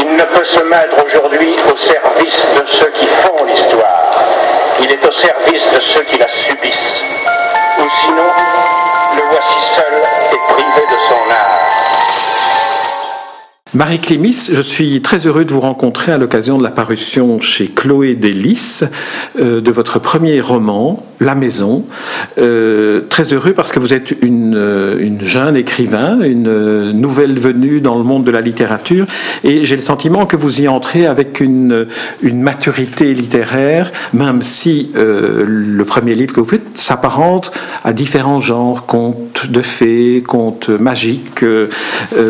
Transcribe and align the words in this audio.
il 0.00 0.16
ne 0.16 0.24
peut 0.24 0.44
se 0.44 0.60
mettre 0.60 1.04
aujourd'hui 1.04 1.56
au 1.72 1.76
service 1.76 2.54
de 2.56 2.66
ceux 2.66 2.90
qui 2.90 3.06
font 3.06 3.44
l'histoire. 3.44 4.04
Il 4.82 4.90
est 4.90 5.06
au 5.06 5.12
service 5.12 5.72
de 5.72 5.80
ceux 5.80 6.02
qui 6.02 6.18
la 6.18 6.28
subissent. 6.28 7.06
Ou 7.84 7.90
sinon, 7.90 8.32
le 9.16 9.22
voici 9.30 9.60
seul 9.74 10.02
et 10.32 10.52
privé 10.52 10.86
de 10.86 10.98
son 11.08 11.30
art. 11.30 11.83
Marie 13.74 13.98
Clémis, 13.98 14.50
je 14.52 14.62
suis 14.62 15.02
très 15.02 15.26
heureux 15.26 15.44
de 15.44 15.52
vous 15.52 15.58
rencontrer 15.58 16.12
à 16.12 16.18
l'occasion 16.18 16.58
de 16.58 16.62
la 16.62 16.70
parution 16.70 17.40
chez 17.40 17.66
Chloé 17.66 18.14
Delis 18.14 18.82
euh, 19.36 19.60
de 19.60 19.72
votre 19.72 19.98
premier 19.98 20.40
roman, 20.40 21.04
La 21.18 21.34
Maison. 21.34 21.84
Euh, 22.38 23.02
très 23.10 23.32
heureux 23.32 23.52
parce 23.52 23.72
que 23.72 23.78
vous 23.78 23.92
êtes 23.92 24.14
une, 24.22 24.54
euh, 24.56 24.96
une 24.98 25.24
jeune 25.24 25.56
écrivain, 25.56 26.20
une 26.22 26.48
euh, 26.48 26.92
nouvelle 26.92 27.38
venue 27.38 27.80
dans 27.80 27.96
le 27.96 28.04
monde 28.04 28.24
de 28.24 28.30
la 28.30 28.40
littérature, 28.40 29.06
et 29.42 29.66
j'ai 29.66 29.76
le 29.76 29.82
sentiment 29.82 30.26
que 30.26 30.36
vous 30.36 30.60
y 30.60 30.68
entrez 30.68 31.06
avec 31.06 31.40
une, 31.40 31.86
maturité 32.22 33.14
littéraire, 33.14 33.90
même 34.12 34.42
si 34.42 34.90
le 34.94 35.82
premier 35.84 36.14
livre 36.14 36.34
que 36.34 36.40
vous 36.40 36.48
faites 36.48 36.76
s'apparente 36.76 37.52
à 37.84 37.92
différents 37.92 38.40
genres, 38.40 38.86
contes 38.86 39.46
de 39.48 39.62
fées, 39.62 40.22
contes 40.26 40.68
magiques. 40.68 41.44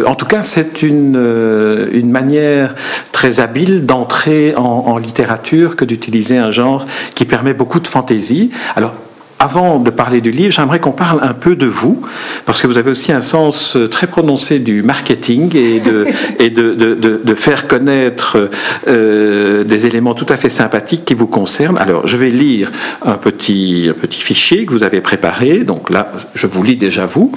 en 0.06 0.14
tout 0.14 0.26
cas, 0.26 0.42
c'est 0.42 0.82
une, 0.82 1.16
euh, 1.34 1.88
une 1.92 2.10
manière 2.10 2.74
très 3.12 3.40
habile 3.40 3.86
d'entrer 3.86 4.54
en, 4.56 4.62
en 4.62 4.98
littérature 4.98 5.76
que 5.76 5.84
d'utiliser 5.84 6.36
un 6.38 6.50
genre 6.50 6.86
qui 7.14 7.24
permet 7.24 7.54
beaucoup 7.54 7.80
de 7.80 7.86
fantaisie. 7.88 8.50
Alors, 8.76 8.94
avant 9.40 9.78
de 9.80 9.90
parler 9.90 10.20
du 10.20 10.30
livre, 10.30 10.52
j'aimerais 10.54 10.78
qu'on 10.78 10.92
parle 10.92 11.18
un 11.22 11.34
peu 11.34 11.54
de 11.56 11.66
vous, 11.66 12.00
parce 12.46 12.62
que 12.62 12.66
vous 12.68 12.78
avez 12.78 12.90
aussi 12.92 13.12
un 13.12 13.20
sens 13.20 13.76
euh, 13.76 13.88
très 13.88 14.06
prononcé 14.06 14.58
du 14.60 14.82
marketing 14.82 15.54
et 15.56 15.80
de, 15.80 16.06
et 16.38 16.50
de, 16.50 16.72
de, 16.74 16.94
de- 16.94 17.20
de 17.22 17.34
faire 17.34 17.66
connaître 17.66 18.48
euh, 18.88 19.64
des 19.64 19.86
éléments 19.86 20.14
tout 20.14 20.26
à 20.28 20.36
fait 20.36 20.48
sympathiques 20.48 21.04
qui 21.04 21.14
vous 21.14 21.26
concernent. 21.26 21.76
Alors, 21.78 22.06
je 22.06 22.16
vais 22.16 22.30
lire 22.30 22.70
un 23.04 23.14
petit, 23.14 23.88
un 23.90 23.94
petit 23.94 24.20
fichier 24.20 24.64
que 24.66 24.72
vous 24.72 24.84
avez 24.84 25.00
préparé. 25.00 25.58
Donc 25.64 25.90
là, 25.90 26.12
je 26.34 26.46
vous 26.46 26.62
lis 26.62 26.76
déjà 26.76 27.04
vous. 27.04 27.32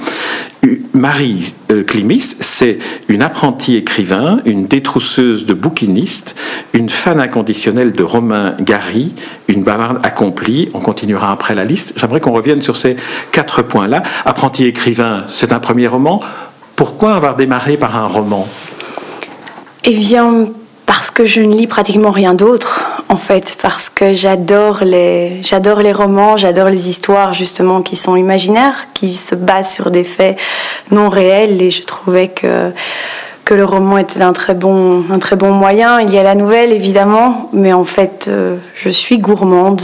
Marie 0.92 1.54
euh, 1.70 1.84
Climis, 1.84 2.36
c'est 2.40 2.78
une 3.08 3.22
apprentie 3.22 3.76
écrivain, 3.76 4.40
une 4.44 4.66
détrousseuse 4.66 5.46
de 5.46 5.54
bouquinistes, 5.54 6.34
une 6.72 6.90
fan 6.90 7.20
inconditionnelle 7.20 7.92
de 7.92 8.02
Romain 8.02 8.56
Gary, 8.60 9.14
une 9.46 9.62
bavarde 9.62 10.00
accomplie. 10.02 10.68
On 10.74 10.80
continuera 10.80 11.30
après 11.30 11.54
la 11.54 11.64
liste. 11.64 11.92
J'aimerais 11.96 12.20
qu'on 12.20 12.32
revienne 12.32 12.62
sur 12.62 12.76
ces 12.76 12.96
quatre 13.30 13.62
points-là. 13.62 14.02
Apprenti 14.24 14.64
écrivain, 14.64 15.24
c'est 15.28 15.52
un 15.52 15.60
premier 15.60 15.86
roman. 15.86 16.20
Pourquoi 16.74 17.14
avoir 17.14 17.36
démarré 17.36 17.76
par 17.76 17.96
un 17.96 18.06
roman? 18.06 18.46
Eh 19.84 19.96
bien, 19.96 20.48
parce 20.86 21.10
que 21.10 21.24
je 21.24 21.40
ne 21.40 21.54
lis 21.54 21.66
pratiquement 21.66 22.10
rien 22.10 22.34
d'autre, 22.34 22.87
en 23.08 23.16
fait, 23.16 23.56
parce 23.60 23.88
que 23.88 24.12
j'adore 24.12 24.80
les, 24.84 25.42
j'adore 25.42 25.80
les 25.80 25.92
romans, 25.92 26.36
j'adore 26.36 26.68
les 26.68 26.88
histoires 26.88 27.32
justement 27.32 27.82
qui 27.82 27.96
sont 27.96 28.16
imaginaires, 28.16 28.88
qui 28.94 29.14
se 29.14 29.34
basent 29.34 29.72
sur 29.72 29.90
des 29.90 30.04
faits 30.04 30.38
non 30.90 31.08
réels, 31.08 31.60
et 31.62 31.70
je 31.70 31.82
trouvais 31.82 32.28
que 32.28 32.72
le 33.54 33.64
roman 33.64 33.98
était 33.98 34.22
un 34.22 34.32
très 34.32 34.54
bon, 34.54 35.04
un 35.10 35.18
très 35.18 35.36
bon 35.36 35.52
moyen. 35.52 36.00
Il 36.00 36.12
y 36.12 36.18
a 36.18 36.22
la 36.22 36.34
nouvelle 36.34 36.72
évidemment, 36.72 37.48
mais 37.52 37.72
en 37.72 37.84
fait, 37.84 38.26
euh, 38.28 38.56
je 38.74 38.90
suis 38.90 39.18
gourmande 39.18 39.82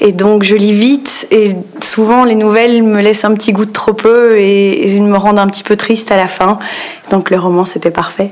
et 0.00 0.12
donc 0.12 0.42
je 0.42 0.54
lis 0.54 0.72
vite. 0.72 1.26
Et 1.30 1.52
souvent, 1.82 2.24
les 2.24 2.34
nouvelles 2.34 2.82
me 2.82 3.00
laissent 3.00 3.24
un 3.24 3.34
petit 3.34 3.52
goût 3.52 3.64
de 3.64 3.72
trop 3.72 3.92
peu 3.92 4.38
et, 4.38 4.96
et 4.96 5.00
me 5.00 5.16
rendent 5.16 5.38
un 5.38 5.46
petit 5.46 5.62
peu 5.62 5.76
triste 5.76 6.12
à 6.12 6.16
la 6.16 6.28
fin. 6.28 6.58
Donc 7.10 7.30
le 7.30 7.38
roman, 7.38 7.64
c'était 7.64 7.90
parfait. 7.90 8.30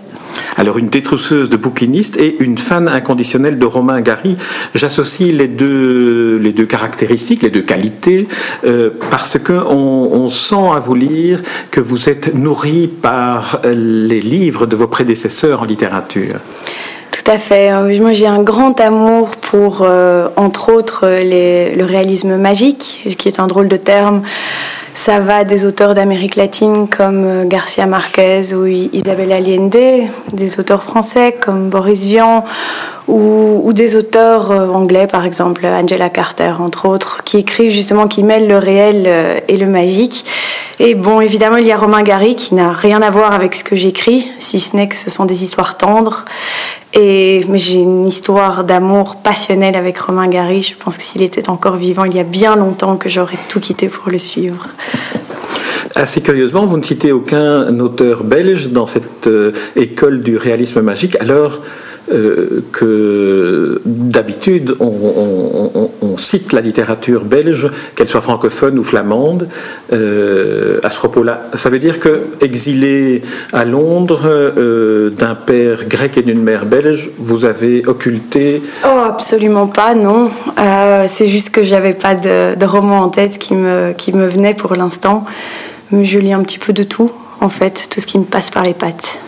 Alors, 0.56 0.78
une 0.78 0.88
détrousseuse 0.88 1.50
de 1.50 1.56
bouquinistes 1.56 2.16
et 2.16 2.37
une 2.41 2.59
fan 2.59 2.88
inconditionnelle 2.88 3.59
de 3.59 3.66
Romain 3.66 4.00
Gary. 4.00 4.37
J'associe 4.75 5.32
les 5.32 5.47
deux, 5.48 6.38
les 6.42 6.53
deux 6.53 6.66
caractéristiques, 6.66 7.42
les 7.42 7.50
deux 7.50 7.62
qualités, 7.62 8.26
euh, 8.65 8.91
parce 9.10 9.38
que 9.38 9.53
on, 9.53 10.10
on 10.12 10.28
sent 10.28 10.71
à 10.75 10.78
vous 10.81 10.94
lire 10.94 11.42
que 11.71 11.81
vous 11.81 12.09
êtes 12.09 12.34
nourri 12.34 12.88
par 12.88 13.60
les 13.65 14.21
livres 14.21 14.66
de 14.66 14.75
vos 14.75 14.88
prédécesseurs 14.88 15.62
en 15.62 15.65
littérature. 15.65 16.37
Tout 17.24 17.30
à 17.32 17.38
fait. 17.38 17.72
Euh, 17.72 18.00
Moi, 18.00 18.12
j'ai 18.12 18.26
un 18.26 18.42
grand 18.42 18.78
amour 18.80 19.30
pour, 19.40 19.82
euh, 19.82 20.28
entre 20.36 20.72
autres, 20.72 21.00
euh, 21.04 21.66
le 21.76 21.84
réalisme 21.84 22.36
magique, 22.36 23.02
qui 23.18 23.28
est 23.28 23.40
un 23.40 23.46
drôle 23.46 23.68
de 23.68 23.76
terme. 23.76 24.22
Ça 24.94 25.20
va 25.20 25.44
des 25.44 25.64
auteurs 25.64 25.94
d'Amérique 25.94 26.36
latine 26.36 26.88
comme 26.88 27.46
Garcia 27.48 27.86
Marquez 27.86 28.54
ou 28.54 28.66
I- 28.66 28.90
Isabelle 28.92 29.32
Allende, 29.32 29.76
des 30.32 30.58
auteurs 30.60 30.82
français 30.82 31.36
comme 31.40 31.68
Boris 31.68 32.04
Vian, 32.06 32.44
ou, 33.08 33.62
ou 33.64 33.72
des 33.72 33.96
auteurs 33.96 34.50
euh, 34.50 34.69
anglais, 34.69 35.06
par 35.06 35.24
exemple 35.24 35.66
Angela 35.66 36.10
Carter, 36.10 36.52
entre 36.60 36.86
autres, 36.88 37.22
qui 37.24 37.38
écrivent 37.38 37.70
justement, 37.70 38.06
qui 38.06 38.22
mêlent 38.22 38.48
le 38.48 38.58
réel 38.58 39.04
euh, 39.06 39.41
et 39.48 39.56
le 39.56 39.66
magique. 39.66 40.24
Et 40.78 40.94
bon, 40.94 41.20
évidemment, 41.20 41.56
il 41.56 41.66
y 41.66 41.72
a 41.72 41.78
Romain 41.78 42.02
Gary 42.02 42.36
qui 42.36 42.54
n'a 42.54 42.72
rien 42.72 43.02
à 43.02 43.10
voir 43.10 43.32
avec 43.32 43.54
ce 43.54 43.64
que 43.64 43.74
j'écris, 43.74 44.30
si 44.38 44.60
ce 44.60 44.76
n'est 44.76 44.88
que 44.88 44.97
ce 44.97 45.10
sont 45.10 45.24
des 45.24 45.42
histoires 45.42 45.76
tendres. 45.76 46.24
Et 46.94 47.44
mais 47.48 47.58
j'ai 47.58 47.80
une 47.80 48.06
histoire 48.06 48.64
d'amour 48.64 49.16
passionnel 49.16 49.76
avec 49.76 49.98
Romain 49.98 50.28
Gary. 50.28 50.62
Je 50.62 50.74
pense 50.76 50.97
que 50.97 51.02
s'il 51.02 51.22
était 51.22 51.50
encore 51.50 51.76
vivant 51.76 52.04
il 52.04 52.14
y 52.14 52.20
a 52.20 52.24
bien 52.24 52.56
longtemps, 52.56 52.97
que 52.97 53.08
j'aurais 53.08 53.38
tout 53.48 53.60
quitté 53.60 53.88
pour 53.88 54.10
le 54.10 54.18
suivre. 54.18 54.68
Assez 55.94 56.20
curieusement, 56.20 56.66
vous 56.66 56.76
ne 56.76 56.84
citez 56.84 57.12
aucun 57.12 57.78
auteur 57.80 58.22
belge 58.22 58.68
dans 58.68 58.86
cette 58.86 59.26
euh, 59.26 59.52
école 59.74 60.22
du 60.22 60.36
réalisme 60.36 60.80
magique, 60.80 61.16
alors 61.16 61.60
euh, 62.10 62.64
que 62.72 63.80
d'habitude 63.84 64.74
on, 64.80 65.88
cite 66.19 66.52
la 66.52 66.60
littérature 66.60 67.24
belge, 67.24 67.70
qu'elle 67.94 68.08
soit 68.08 68.20
francophone 68.20 68.78
ou 68.78 68.84
flamande, 68.84 69.48
euh, 69.92 70.78
à 70.82 70.91
ce 70.91 70.97
propos-là. 70.97 71.42
Ça 71.54 71.70
veut 71.70 71.78
dire 71.78 72.00
que 72.00 72.22
exilé 72.41 73.22
à 73.52 73.64
Londres 73.64 74.22
euh, 74.24 75.10
d'un 75.10 75.34
père 75.34 75.86
grec 75.88 76.18
et 76.18 76.22
d'une 76.22 76.42
mère 76.42 76.66
belge, 76.66 77.10
vous 77.18 77.44
avez 77.44 77.86
occulté 77.86 78.62
Oh, 78.84 79.00
absolument 79.06 79.68
pas, 79.68 79.94
non. 79.94 80.30
Euh, 80.58 81.04
c'est 81.06 81.28
juste 81.28 81.50
que 81.50 81.62
j'avais 81.62 81.94
pas 81.94 82.14
de, 82.14 82.56
de 82.56 82.64
roman 82.66 83.00
en 83.00 83.08
tête 83.08 83.38
qui 83.38 83.54
me, 83.54 83.92
qui 83.92 84.12
me 84.12 84.26
venait 84.26 84.54
pour 84.54 84.74
l'instant. 84.74 85.24
Mais 85.91 86.04
je 86.04 86.18
lis 86.18 86.32
un 86.32 86.42
petit 86.42 86.58
peu 86.58 86.72
de 86.72 86.82
tout, 86.82 87.12
en 87.41 87.49
fait, 87.49 87.88
tout 87.91 88.00
ce 88.00 88.06
qui 88.06 88.19
me 88.19 88.25
passe 88.25 88.50
par 88.50 88.62
les 88.62 88.75
pattes. 88.75 89.21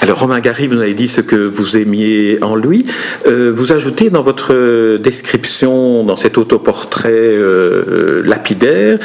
Alors 0.00 0.20
Romain 0.20 0.40
Gary, 0.40 0.66
vous 0.66 0.78
avez 0.78 0.94
dit 0.94 1.08
ce 1.08 1.20
que 1.20 1.36
vous 1.36 1.76
aimiez 1.76 2.38
en 2.42 2.56
lui. 2.56 2.86
Euh, 3.26 3.52
vous 3.54 3.72
ajoutez 3.72 4.10
dans 4.10 4.22
votre 4.22 4.98
description, 4.98 6.04
dans 6.04 6.16
cet 6.16 6.36
autoportrait 6.36 7.10
euh, 7.12 8.22
lapidaire, 8.24 8.98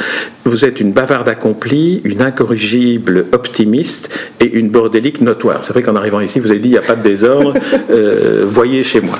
vous 0.44 0.64
êtes 0.64 0.80
une 0.80 0.92
bavarde 0.92 1.28
accomplie, 1.28 2.00
une 2.04 2.22
incorrigible 2.22 3.26
optimiste 3.32 4.10
et 4.40 4.52
une 4.52 4.68
bordélique 4.68 5.20
notoire. 5.20 5.62
C'est 5.62 5.72
vrai 5.72 5.82
qu'en 5.82 5.96
arrivant 5.96 6.20
ici, 6.20 6.40
vous 6.40 6.50
avez 6.50 6.60
dit 6.60 6.68
il 6.68 6.72
n'y 6.72 6.78
a 6.78 6.82
pas 6.82 6.96
de 6.96 7.02
désordre, 7.02 7.54
euh, 7.90 8.44
voyez 8.46 8.82
chez 8.82 9.00
moi. 9.00 9.18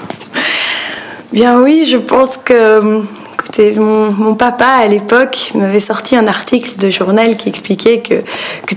Bien 1.33 1.63
oui, 1.63 1.87
je 1.91 1.97
pense 1.97 2.37
que... 2.37 3.01
Mon, 3.77 4.35
papa, 4.37 4.67
à 4.67 4.87
l'époque, 4.87 5.51
m'avait 5.55 5.81
sorti 5.81 6.17
un 6.17 6.27
article 6.27 6.79
de 6.79 6.89
journal 6.89 7.37
qui 7.37 7.51
expliquait 7.51 8.01
que, 8.01 8.23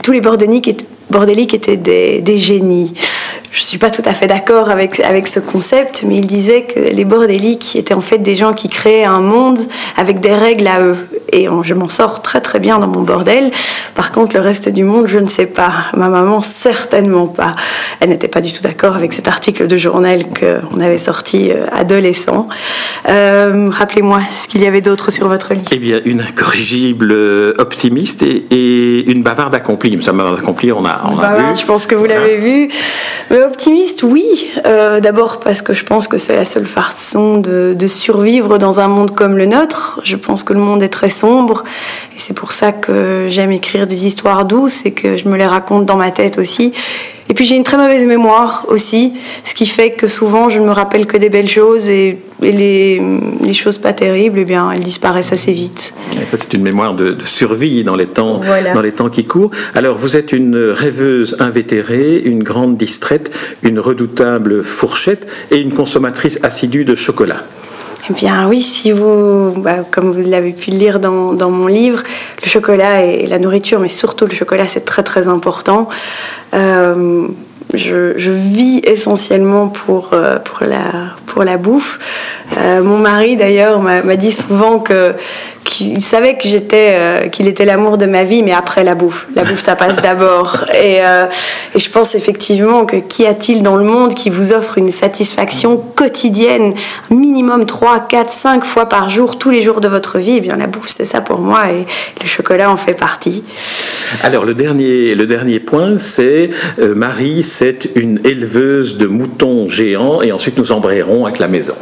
tous 0.03 0.11
les 0.11 0.19
bordéliques 0.19 0.67
étaient, 0.67 0.85
bordéliques 1.09 1.53
étaient 1.53 1.77
des, 1.77 2.21
des 2.21 2.37
génies. 2.37 2.93
Je 3.53 3.61
suis 3.61 3.77
pas 3.77 3.91
tout 3.91 4.01
à 4.05 4.13
fait 4.15 4.25
d'accord 4.25 4.71
avec, 4.71 4.99
avec 4.99 5.27
ce 5.27 5.39
concept, 5.39 6.01
mais 6.07 6.15
il 6.15 6.25
disait 6.25 6.63
que 6.63 6.79
les 6.79 7.05
bordéliques 7.05 7.75
étaient 7.75 7.93
en 7.93 8.01
fait 8.01 8.17
des 8.17 8.35
gens 8.35 8.53
qui 8.53 8.67
créaient 8.67 9.03
un 9.03 9.19
monde 9.21 9.59
avec 9.95 10.19
des 10.21 10.33
règles 10.33 10.65
à 10.67 10.81
eux. 10.81 10.95
Et 11.31 11.47
on- 11.49 11.61
je 11.61 11.75
m'en 11.75 11.87
sors 11.87 12.23
très 12.23 12.41
très 12.41 12.59
bien 12.59 12.79
dans 12.79 12.87
mon 12.87 13.01
bordel. 13.03 13.51
Par 13.93 14.11
contre, 14.11 14.35
le 14.35 14.41
reste 14.41 14.69
du 14.69 14.83
monde, 14.83 15.05
je 15.05 15.19
ne 15.19 15.29
sais 15.29 15.45
pas. 15.45 15.71
Ma 15.95 16.09
maman, 16.09 16.41
certainement 16.41 17.27
pas. 17.27 17.51
Elle 17.99 18.09
n'était 18.09 18.27
pas 18.27 18.41
du 18.41 18.51
tout 18.51 18.61
d'accord 18.63 18.95
avec 18.95 19.13
cet 19.13 19.27
article 19.27 19.67
de 19.67 19.77
journal 19.77 20.23
qu'on 20.33 20.79
avait 20.79 20.97
sorti 20.97 21.51
euh, 21.51 21.65
adolescent. 21.71 22.47
Euh, 23.07 23.67
Rappelez-moi 23.69 24.21
ce 24.31 24.47
qu'il 24.47 24.61
y 24.61 24.67
avait 24.67 24.81
d'autre 24.81 25.11
sur 25.11 25.27
votre 25.27 25.53
liste. 25.53 25.69
Eh 25.71 25.77
bien, 25.77 25.99
une 26.05 26.21
incorrigible 26.21 27.11
euh, 27.11 27.53
optimiste 27.59 28.23
et, 28.23 28.45
et 28.49 29.11
une 29.11 29.21
bavarde 29.21 29.53
accomplie. 29.53 30.01
Ça, 30.01 30.11
bavarde 30.11 30.39
accomplie, 30.39 30.71
on 30.71 30.85
a, 30.85 31.01
on 31.05 31.19
a 31.19 31.21
Bah 31.21 31.37
vu. 31.37 31.59
je 31.59 31.65
pense 31.65 31.85
que 31.85 31.93
vous 31.93 32.05
l'avez 32.05 32.37
vu. 32.37 32.67
Mais 33.29 33.42
optimiste, 33.45 34.03
oui. 34.03 34.25
Euh, 34.65 34.99
d'abord 34.99 35.39
parce 35.39 35.61
que 35.61 35.73
je 35.73 35.85
pense 35.85 36.07
que 36.07 36.17
c'est 36.17 36.35
la 36.35 36.45
seule 36.45 36.65
façon 36.65 37.37
de, 37.37 37.75
survivre 37.87 38.57
dans 38.57 38.79
un 38.79 38.87
monde 38.87 39.11
comme 39.11 39.37
le 39.37 39.45
nôtre. 39.45 39.99
Je 40.03 40.15
pense 40.15 40.43
que 40.43 40.53
le 40.53 40.59
monde 40.59 40.81
est 40.83 40.89
très 40.89 41.09
sombre 41.09 41.63
et 42.15 42.19
c'est 42.19 42.33
pour 42.33 42.51
ça 42.51 42.71
que 42.71 43.25
j'aime 43.27 43.51
écrire 43.51 43.87
des 43.87 44.07
histoires 44.07 44.45
douces 44.45 44.85
et 44.85 44.91
que 44.91 45.17
je 45.17 45.27
me 45.27 45.37
les 45.37 45.45
raconte 45.45 45.85
dans 45.85 45.97
ma 45.97 46.11
tête 46.11 46.37
aussi. 46.37 46.73
Et 47.29 47.33
puis 47.33 47.45
j'ai 47.45 47.55
une 47.55 47.63
très 47.63 47.77
mauvaise 47.77 48.05
mémoire 48.05 48.65
aussi, 48.67 49.13
ce 49.43 49.53
qui 49.53 49.65
fait 49.65 49.91
que 49.91 50.07
souvent 50.07 50.49
je 50.49 50.59
ne 50.59 50.65
me 50.65 50.71
rappelle 50.71 51.05
que 51.05 51.17
des 51.17 51.29
belles 51.29 51.49
choses 51.49 51.89
et, 51.89 52.19
les, 52.51 53.01
les, 53.43 53.53
choses 53.53 53.77
pas 53.77 53.93
terribles, 53.93 54.39
eh 54.39 54.45
bien, 54.45 54.71
elles 54.71 54.81
disparaissent 54.81 55.31
assez 55.31 55.53
vite. 55.53 55.93
Et 56.21 56.25
ça, 56.25 56.37
c'est 56.37 56.53
une 56.53 56.63
mémoire 56.63 56.93
de, 56.93 57.09
de, 57.09 57.25
survie 57.25 57.83
dans 57.83 57.95
les, 57.95 58.07
temps, 58.07 58.41
voilà. 58.43 58.73
dans 58.73 58.81
les 58.81 58.91
temps 58.91 59.09
qui 59.09 59.25
courent. 59.25 59.51
Alors, 59.73 59.97
vous 59.97 60.15
êtes 60.15 60.31
une 60.33 60.57
rêveuse 60.57 61.37
invétérée, 61.39 62.21
une 62.23 62.43
grande 62.43 62.77
distraite, 62.77 63.31
une 63.63 63.79
redoutable 63.79 64.63
fourchette 64.63 65.27
et 65.51 65.59
une 65.59 65.73
consommatrice 65.73 66.39
assidue 66.43 66.85
de 66.85 66.95
chocolat. 66.95 67.43
Eh 68.09 68.13
bien 68.13 68.49
oui, 68.49 68.59
si 68.59 68.91
vous, 68.91 69.53
bah, 69.57 69.85
comme 69.89 70.11
vous 70.11 70.29
l'avez 70.29 70.51
pu 70.51 70.71
le 70.71 70.77
lire 70.77 70.99
dans, 70.99 71.31
dans, 71.33 71.49
mon 71.49 71.67
livre, 71.67 72.03
le 72.43 72.49
chocolat 72.49 73.05
et 73.05 73.27
la 73.27 73.39
nourriture, 73.39 73.79
mais 73.79 73.87
surtout 73.87 74.25
le 74.25 74.33
chocolat, 74.33 74.67
c'est 74.67 74.83
très 74.83 75.03
très 75.03 75.29
important. 75.29 75.87
Euh, 76.53 77.27
je, 77.73 78.31
vis 78.31 78.81
essentiellement 78.83 79.67
pour, 79.67 80.13
euh, 80.13 80.37
pour, 80.39 80.65
la, 80.65 81.15
pour 81.25 81.43
la 81.43 81.57
bouffe. 81.57 81.99
Euh, 82.57 82.83
mon 82.83 82.97
mari 82.97 83.35
d'ailleurs 83.35 83.79
m'a 83.81 84.15
dit 84.15 84.31
souvent 84.31 84.79
que 84.79 85.13
qu'il 85.63 86.01
savait 86.01 86.37
que 86.37 86.47
j'étais 86.47 86.91
euh, 86.93 87.29
qu'il 87.29 87.47
était 87.47 87.65
l'amour 87.65 87.97
de 87.97 88.05
ma 88.05 88.23
vie 88.23 88.43
mais 88.43 88.51
après 88.51 88.83
la 88.83 88.95
bouffe. 88.95 89.27
La 89.35 89.43
bouffe 89.43 89.59
ça 89.59 89.75
passe 89.75 90.01
d'abord. 90.01 90.65
Et, 90.73 90.99
euh, 91.03 91.25
et, 91.75 91.79
je 91.79 91.89
pense 91.89 92.15
effectivement 92.15 92.85
que 92.85 92.97
qu'y 92.97 93.25
a-t-il 93.25 93.63
dans 93.63 93.77
le 93.77 93.83
monde 93.83 94.13
qui 94.13 94.29
vous 94.29 94.53
offre 94.53 94.77
une 94.77 94.91
satisfaction 94.91 95.77
quotidienne 95.77 96.73
minimum 97.09 97.65
3 97.65 98.07
4 98.07 98.31
5 98.31 98.65
fois 98.65 98.87
par 98.87 99.09
jour 99.09 99.37
tous 99.37 99.49
les 99.49 99.61
jours 99.61 99.81
de 99.81 99.87
votre 99.87 100.17
vie? 100.17 100.35
Eh 100.37 100.41
bien 100.41 100.57
la 100.57 100.67
bouffe 100.67 100.89
c'est 100.89 101.05
ça 101.05 101.21
pour 101.21 101.39
moi 101.39 101.71
et 101.71 101.85
le 102.21 102.27
chocolat 102.27 102.69
en 102.69 102.77
fait 102.77 102.93
partie. 102.93 103.43
Alors 104.23 104.45
le 104.45 104.53
dernier 104.53 105.15
le 105.15 105.25
dernier 105.25 105.59
point 105.59 105.97
c'est 105.97 106.49
euh, 106.79 106.93
Marie 106.95 107.43
c'est 107.43 107.89
une 107.95 108.19
éleveuse 108.25 108.97
de 108.97 109.07
moutons 109.07 109.67
géants 109.67 110.21
et 110.21 110.31
ensuite 110.31 110.57
nous 110.57 110.71
embrayerons 110.71 111.25
avec 111.25 111.39
la 111.39 111.47
maison 111.47 111.75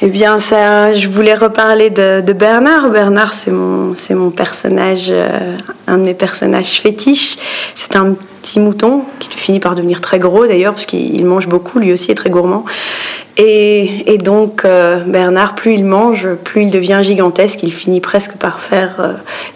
eh 0.00 0.08
bien, 0.10 0.38
ça, 0.38 0.94
je 0.94 1.08
voulais 1.08 1.34
reparler 1.34 1.90
de, 1.90 2.32
Bernard. 2.32 2.90
Bernard, 2.90 3.32
c'est 3.32 3.50
mon, 3.50 3.94
c'est 3.94 4.14
mon 4.14 4.30
personnage, 4.30 5.08
euh, 5.10 5.56
un 5.88 5.98
de 5.98 6.04
mes 6.04 6.14
personnages 6.14 6.80
fétiches. 6.80 7.36
C'est 7.74 7.96
un 7.96 8.14
petit 8.14 8.60
mouton 8.60 9.02
qui 9.18 9.36
finit 9.36 9.58
par 9.58 9.74
devenir 9.74 10.00
très 10.00 10.20
gros 10.20 10.46
d'ailleurs, 10.46 10.74
parce 10.74 10.86
qu'il 10.86 11.24
mange 11.26 11.48
beaucoup, 11.48 11.80
lui 11.80 11.92
aussi 11.92 12.12
est 12.12 12.14
très 12.14 12.30
gourmand. 12.30 12.64
Et, 13.38 14.12
et 14.12 14.18
donc, 14.18 14.64
euh, 14.64 15.00
Bernard, 15.00 15.56
plus 15.56 15.74
il 15.74 15.84
mange, 15.84 16.28
plus 16.44 16.62
il 16.62 16.70
devient 16.70 17.00
gigantesque. 17.02 17.64
Il 17.64 17.72
finit 17.72 18.00
presque 18.00 18.36
par 18.36 18.60
faire 18.60 19.00
euh, 19.00 19.12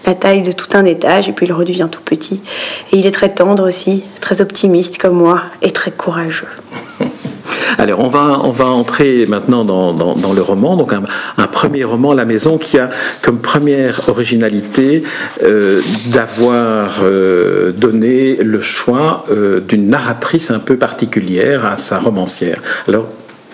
la 0.07 0.15
taille 0.15 0.43
de 0.43 0.51
tout 0.51 0.77
un 0.77 0.85
étage, 0.85 1.29
et 1.29 1.33
puis 1.33 1.47
il 1.47 1.53
redevient 1.53 1.89
tout 1.91 2.03
petit. 2.03 2.43
Et 2.91 2.97
il 2.97 3.07
est 3.07 3.13
très 3.13 3.29
tendre 3.29 3.69
aussi, 3.69 4.05
très 4.21 4.41
optimiste 4.41 4.99
comme 4.99 5.15
moi, 5.15 5.43
et 5.63 5.71
très 5.71 5.93
courageux. 5.93 6.49
Alors, 7.79 8.01
on 8.01 8.09
va, 8.09 8.67
entrer 8.67 9.27
maintenant 9.27 9.65
dans, 9.65 10.33
le 10.33 10.43
roman. 10.43 10.77
Donc, 10.77 10.93
un, 10.93 11.47
premier 11.47 11.85
roman, 11.85 12.15
La 12.15 12.25
Maison, 12.25 12.59
qui 12.59 12.79
a 12.79 12.91
comme 13.23 13.39
première 13.39 14.09
originalité 14.09 15.03
euh, 15.43 15.81
d'avoir 16.07 17.01
euh, 17.05 17.73
donné 17.73 18.37
le 18.37 18.61
choix 18.61 19.25
euh, 19.31 19.61
d'une 19.61 19.89
narratrice 19.89 20.51
un 20.51 20.59
peu 20.59 20.77
particulière 20.77 21.67
à 21.67 21.77
sa 21.77 21.99
romancière. 21.99 22.61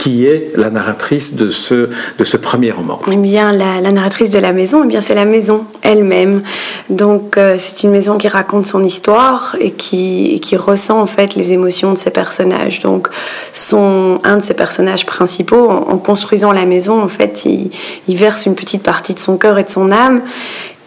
Qui 0.08 0.24
est 0.24 0.52
la 0.56 0.70
narratrice 0.70 1.34
de 1.34 1.50
ce, 1.50 1.90
de 2.18 2.24
ce 2.24 2.38
premier 2.38 2.70
roman 2.70 2.98
Eh 3.12 3.16
bien, 3.16 3.52
la, 3.52 3.82
narratrice 3.92 4.30
de 4.30 4.38
la 4.38 4.54
maison, 4.54 4.82
eh 4.84 4.88
bien, 4.88 5.02
c'est 5.02 5.14
la 5.14 5.26
maison 5.26 5.66
elle-même. 5.82 6.40
Donc, 6.88 7.36
euh, 7.36 7.56
c'est 7.58 7.82
une 7.82 7.90
maison 7.90 8.16
qui 8.16 8.26
raconte 8.26 8.64
son 8.64 8.82
histoire 8.82 9.54
et 9.60 9.72
qui, 9.72 10.40
qui 10.40 10.56
ressent 10.56 10.98
en 10.98 11.06
fait 11.06 11.34
les 11.34 11.52
émotions 11.52 11.92
de 11.92 11.98
ses 11.98 12.10
personnages. 12.10 12.80
Donc, 12.80 13.08
son, 13.52 14.18
un 14.24 14.38
de 14.38 14.42
ses 14.42 14.54
personnages 14.54 15.04
principaux, 15.04 15.68
en, 15.68 15.90
en 15.90 15.98
construisant 15.98 16.52
la 16.52 16.64
maison, 16.64 17.02
en 17.02 17.08
fait, 17.08 17.44
il, 17.44 17.70
il 18.08 18.16
verse 18.16 18.46
une 18.46 18.54
petite 18.54 18.82
partie 18.82 19.12
de 19.12 19.18
son 19.18 19.36
cœur 19.36 19.58
et 19.58 19.64
de 19.64 19.70
son 19.70 19.92
âme. 19.92 20.22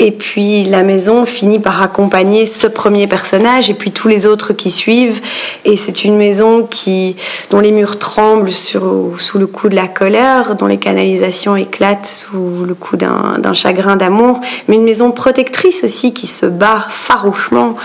Et 0.03 0.09
puis 0.09 0.63
la 0.63 0.81
maison 0.81 1.27
finit 1.27 1.59
par 1.59 1.83
accompagner 1.83 2.47
ce 2.47 2.65
premier 2.65 3.05
personnage 3.05 3.69
et 3.69 3.75
puis 3.75 3.91
tous 3.91 4.07
les 4.07 4.25
autres 4.25 4.51
qui 4.51 4.71
suivent. 4.71 5.21
Et 5.63 5.77
c'est 5.77 6.03
une 6.03 6.17
maison 6.17 6.63
qui, 6.63 7.15
dont 7.51 7.59
les 7.59 7.71
murs 7.71 7.99
tremblent 7.99 8.51
sous 8.51 9.37
le 9.37 9.45
coup 9.45 9.69
de 9.69 9.75
la 9.75 9.87
colère, 9.87 10.55
dont 10.55 10.65
les 10.65 10.79
canalisations 10.79 11.55
éclatent 11.55 12.07
sous 12.07 12.65
le 12.67 12.73
coup 12.73 12.97
d'un 12.97 13.53
chagrin 13.53 13.95
d'amour, 13.95 14.41
mais 14.67 14.77
une 14.77 14.85
maison 14.85 15.11
protectrice 15.11 15.83
aussi 15.83 16.13
qui 16.13 16.25
se 16.25 16.47
bat 16.47 16.87
farouchement 16.89 17.75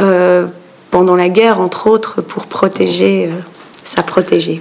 euh, 0.00 0.46
pendant 0.92 1.16
la 1.16 1.28
guerre, 1.28 1.60
entre 1.60 1.88
autres, 1.88 2.22
pour 2.22 2.46
protéger. 2.46 3.30
Euh, 3.32 3.40
sa 3.84 4.02
protégée. 4.02 4.60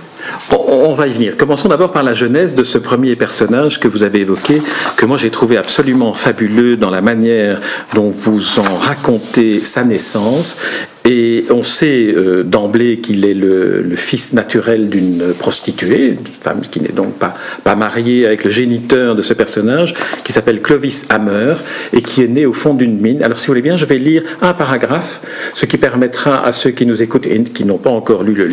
On 0.52 0.94
va 0.94 1.08
y 1.08 1.12
venir. 1.12 1.38
Commençons 1.38 1.70
d'abord 1.70 1.92
par 1.92 2.04
la 2.04 2.14
genèse 2.14 2.56
de 2.56 2.64
ce 2.64 2.78
premier 2.78 3.16
personnage 3.16 3.80
que 3.80 3.88
vous 3.88 4.04
avez 4.04 4.22
évoqué, 4.22 4.62
que 4.98 5.06
moi 5.06 5.18
j'ai 5.18 5.30
trouvé 5.30 5.58
absolument 5.58 6.14
fabuleux 6.14 6.78
dans 6.78 6.90
la 6.90 7.02
manière 7.02 7.62
dont 7.94 8.10
vous 8.10 8.60
en 8.60 8.78
racontez 8.78 9.64
sa 9.64 9.84
naissance 9.84 10.58
et 11.06 11.44
on 11.50 11.64
sait 11.64 12.14
euh, 12.16 12.44
d'emblée 12.44 13.00
qu'il 13.00 13.26
est 13.26 13.34
le, 13.34 13.84
fils 13.96 14.34
naturel 14.34 14.90
d'une 14.90 15.34
prostituée, 15.38 16.18
une 16.20 16.26
femme 16.26 16.62
qui 16.70 16.80
n'est 16.82 16.92
donc 16.92 17.14
pas, 17.14 17.36
pas 17.64 17.76
mariée 17.76 18.26
avec 18.26 18.44
le 18.44 18.50
géniteur 18.50 19.16
de 19.16 19.22
ce 19.22 19.34
personnage, 19.34 19.94
qui 20.24 20.34
s'appelle 20.34 20.62
Clovis 20.62 21.06
Hammer, 21.10 21.56
et 21.92 22.02
qui 22.02 22.24
est 22.24 22.28
né 22.28 22.46
au 22.46 22.54
fond 22.54 22.74
d'une 22.74 23.00
mine. 23.00 23.22
Alors 23.22 23.38
si 23.38 23.48
vous 23.48 23.52
voulez 23.52 23.62
bien, 23.62 23.76
je 23.76 23.86
vais 23.86 23.98
lire 23.98 24.24
un 24.42 24.54
paragraphe, 24.54 25.22
ce 25.54 25.66
qui 25.66 25.78
permettra 25.78 26.44
à 26.46 26.52
ceux 26.52 26.72
qui 26.72 26.86
nous 26.86 27.02
écoutent 27.04 27.28
et 27.28 27.44
qui 27.44 27.66
n'ont 27.66 27.78
pas 27.78 27.92
encore 27.92 28.24
lu 28.24 28.34
le, 28.34 28.48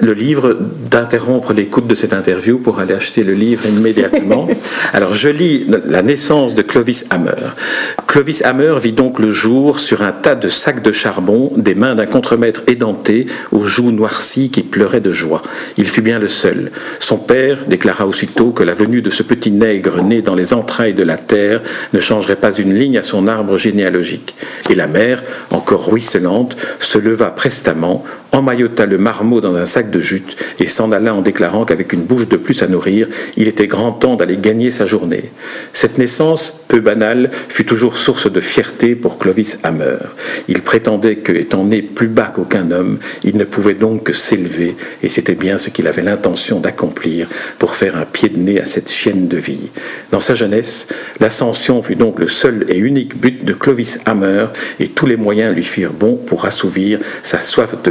le 0.00 0.12
livre 0.14 0.58
d'interrompre 0.90 1.52
l'écoute 1.52 1.86
de 1.86 1.94
cette 1.94 2.12
interview 2.12 2.58
pour 2.58 2.78
aller 2.78 2.94
acheter 2.94 3.22
le 3.22 3.34
livre 3.34 3.66
immédiatement. 3.66 4.48
Alors 4.92 5.14
je 5.14 5.28
lis 5.28 5.66
la 5.86 6.02
naissance 6.02 6.54
de 6.54 6.62
Clovis 6.62 7.06
Hammer. 7.10 7.52
Clovis 8.06 8.42
Hammer 8.42 8.74
vit 8.80 8.92
donc 8.92 9.18
le 9.18 9.30
jour 9.30 9.78
sur 9.78 10.02
un 10.02 10.12
tas 10.12 10.34
de 10.34 10.48
sacs 10.48 10.82
de 10.82 10.92
charbon 10.92 11.50
des 11.56 11.74
mains 11.74 11.94
d'un 11.94 12.06
contremaître 12.06 12.62
édenté, 12.66 13.26
aux 13.52 13.64
joues 13.64 13.92
noircies 13.92 14.50
qui 14.50 14.62
pleuraient 14.62 15.00
de 15.00 15.12
joie. 15.12 15.42
Il 15.76 15.88
fut 15.88 16.02
bien 16.02 16.18
le 16.18 16.28
seul. 16.28 16.70
Son 16.98 17.16
père 17.16 17.58
déclara 17.66 18.06
aussitôt 18.06 18.50
que 18.50 18.62
la 18.62 18.74
venue 18.74 19.02
de 19.02 19.10
ce 19.10 19.22
petit 19.22 19.50
nègre 19.50 20.02
né 20.02 20.22
dans 20.22 20.34
les 20.34 20.52
entrailles 20.52 20.94
de 20.94 21.02
la 21.02 21.16
terre 21.16 21.62
ne 21.92 22.00
changerait 22.00 22.36
pas 22.36 22.52
une 22.52 22.74
ligne 22.74 22.98
à 22.98 23.02
son 23.02 23.28
arbre 23.28 23.56
généalogique. 23.56 24.34
Et 24.70 24.74
la 24.74 24.86
mère, 24.86 25.22
encore 25.50 25.90
ruisselante, 25.90 26.56
se 26.80 26.98
leva 26.98 27.30
prestamment, 27.30 28.04
emmaillota 28.32 28.86
le 28.86 28.98
marmot 28.98 29.40
dans 29.40 29.56
un 29.56 29.66
sac 29.66 29.90
de 29.90 30.00
jute 30.00 30.36
et 30.58 30.66
s'en 30.66 30.92
alla 30.92 31.14
en 31.14 31.22
déclarant 31.22 31.64
qu'avec 31.64 31.92
une 31.92 32.02
bouche 32.02 32.28
de 32.28 32.36
plus 32.36 32.62
à 32.62 32.66
nourrir, 32.66 33.08
il 33.36 33.48
était 33.48 33.66
grand 33.66 33.92
temps 33.92 34.16
d'aller 34.16 34.36
gagner 34.36 34.70
sa 34.70 34.86
journée. 34.86 35.30
Cette 35.72 35.98
naissance, 35.98 36.58
peu 36.68 36.80
banale, 36.80 37.30
fut 37.48 37.66
toujours 37.66 37.98
source 37.98 38.30
de 38.30 38.40
fierté 38.40 38.94
pour 38.94 39.18
Clovis 39.18 39.58
Hammer. 39.62 39.98
Il 40.48 40.62
prétendait 40.62 41.16
que, 41.16 41.32
étant 41.32 41.64
né 41.64 41.82
plus 41.82 42.08
bas 42.08 42.32
qu'aucun 42.34 42.70
homme, 42.70 42.98
il 43.24 43.36
ne 43.36 43.44
pouvait 43.44 43.74
donc 43.74 44.04
que 44.04 44.12
s'élever, 44.12 44.76
et 45.02 45.08
c'était 45.08 45.34
bien 45.34 45.58
ce 45.58 45.70
qu'il 45.70 45.86
avait 45.86 46.02
l'intention 46.02 46.60
d'accomplir 46.60 47.28
pour 47.58 47.76
faire 47.76 47.96
un 47.96 48.04
pied 48.04 48.28
de 48.28 48.38
nez 48.38 48.60
à 48.60 48.64
cette 48.64 48.90
chienne 48.90 49.28
de 49.28 49.36
vie. 49.36 49.70
Dans 50.10 50.20
sa 50.20 50.34
jeunesse, 50.34 50.88
l'ascension 51.20 51.82
fut 51.82 51.96
donc 51.96 52.18
le 52.18 52.28
seul 52.28 52.64
et 52.68 52.78
unique 52.78 53.20
but 53.20 53.44
de 53.44 53.52
Clovis 53.52 53.98
Hammer, 54.06 54.46
et 54.80 54.88
tous 54.88 55.06
les 55.06 55.16
moyens 55.16 55.54
lui 55.54 55.64
firent 55.64 55.92
bon 55.92 56.16
pour 56.16 56.46
assouvir 56.46 57.00
sa 57.22 57.40
soif 57.40 57.74
de 57.82 57.90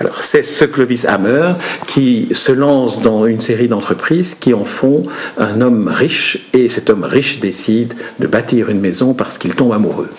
Alors 0.00 0.20
c'est 0.20 0.42
ce 0.42 0.64
Clovis 0.64 1.04
Hammer 1.06 1.52
qui 1.86 2.28
se 2.32 2.52
lance 2.52 3.00
dans 3.00 3.26
une 3.26 3.40
série 3.40 3.68
d'entreprises 3.68 4.36
qui 4.38 4.54
en 4.54 4.64
font 4.64 5.02
un 5.38 5.60
homme 5.60 5.88
riche, 5.88 6.48
et 6.52 6.68
cet 6.68 6.90
homme 6.90 7.04
riche 7.04 7.40
décide 7.40 7.94
de 8.18 8.26
bâtir 8.26 8.68
une 8.68 8.80
maison 8.80 9.14
parce 9.14 9.38
qu'il 9.38 9.54
tombe 9.54 9.72
amoureux. 9.72 10.10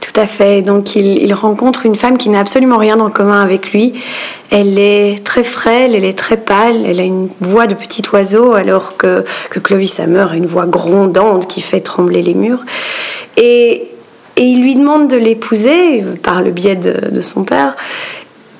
Tout 0.00 0.20
à 0.20 0.26
fait. 0.26 0.62
Donc 0.62 0.96
il, 0.96 1.22
il 1.22 1.34
rencontre 1.34 1.84
une 1.84 1.96
femme 1.96 2.16
qui 2.16 2.30
n'a 2.30 2.40
absolument 2.40 2.78
rien 2.78 2.98
en 3.00 3.10
commun 3.10 3.42
avec 3.42 3.72
lui. 3.72 3.92
Elle 4.50 4.78
est 4.78 5.22
très 5.24 5.44
frêle, 5.44 5.94
elle 5.94 6.04
est 6.04 6.16
très 6.16 6.38
pâle, 6.38 6.86
elle 6.86 7.00
a 7.00 7.02
une 7.02 7.28
voix 7.40 7.66
de 7.66 7.74
petit 7.74 8.02
oiseau 8.12 8.54
alors 8.54 8.96
que, 8.96 9.24
que 9.50 9.58
Clovis 9.58 10.00
Hammer 10.00 10.26
a 10.30 10.36
une 10.36 10.46
voix 10.46 10.66
grondante 10.66 11.48
qui 11.48 11.60
fait 11.60 11.80
trembler 11.80 12.22
les 12.22 12.34
murs. 12.34 12.64
Et, 13.36 13.90
et 14.36 14.42
il 14.42 14.62
lui 14.62 14.74
demande 14.74 15.08
de 15.08 15.16
l'épouser 15.16 16.04
par 16.22 16.42
le 16.42 16.50
biais 16.50 16.76
de, 16.76 17.20
son 17.20 17.44
père. 17.44 17.74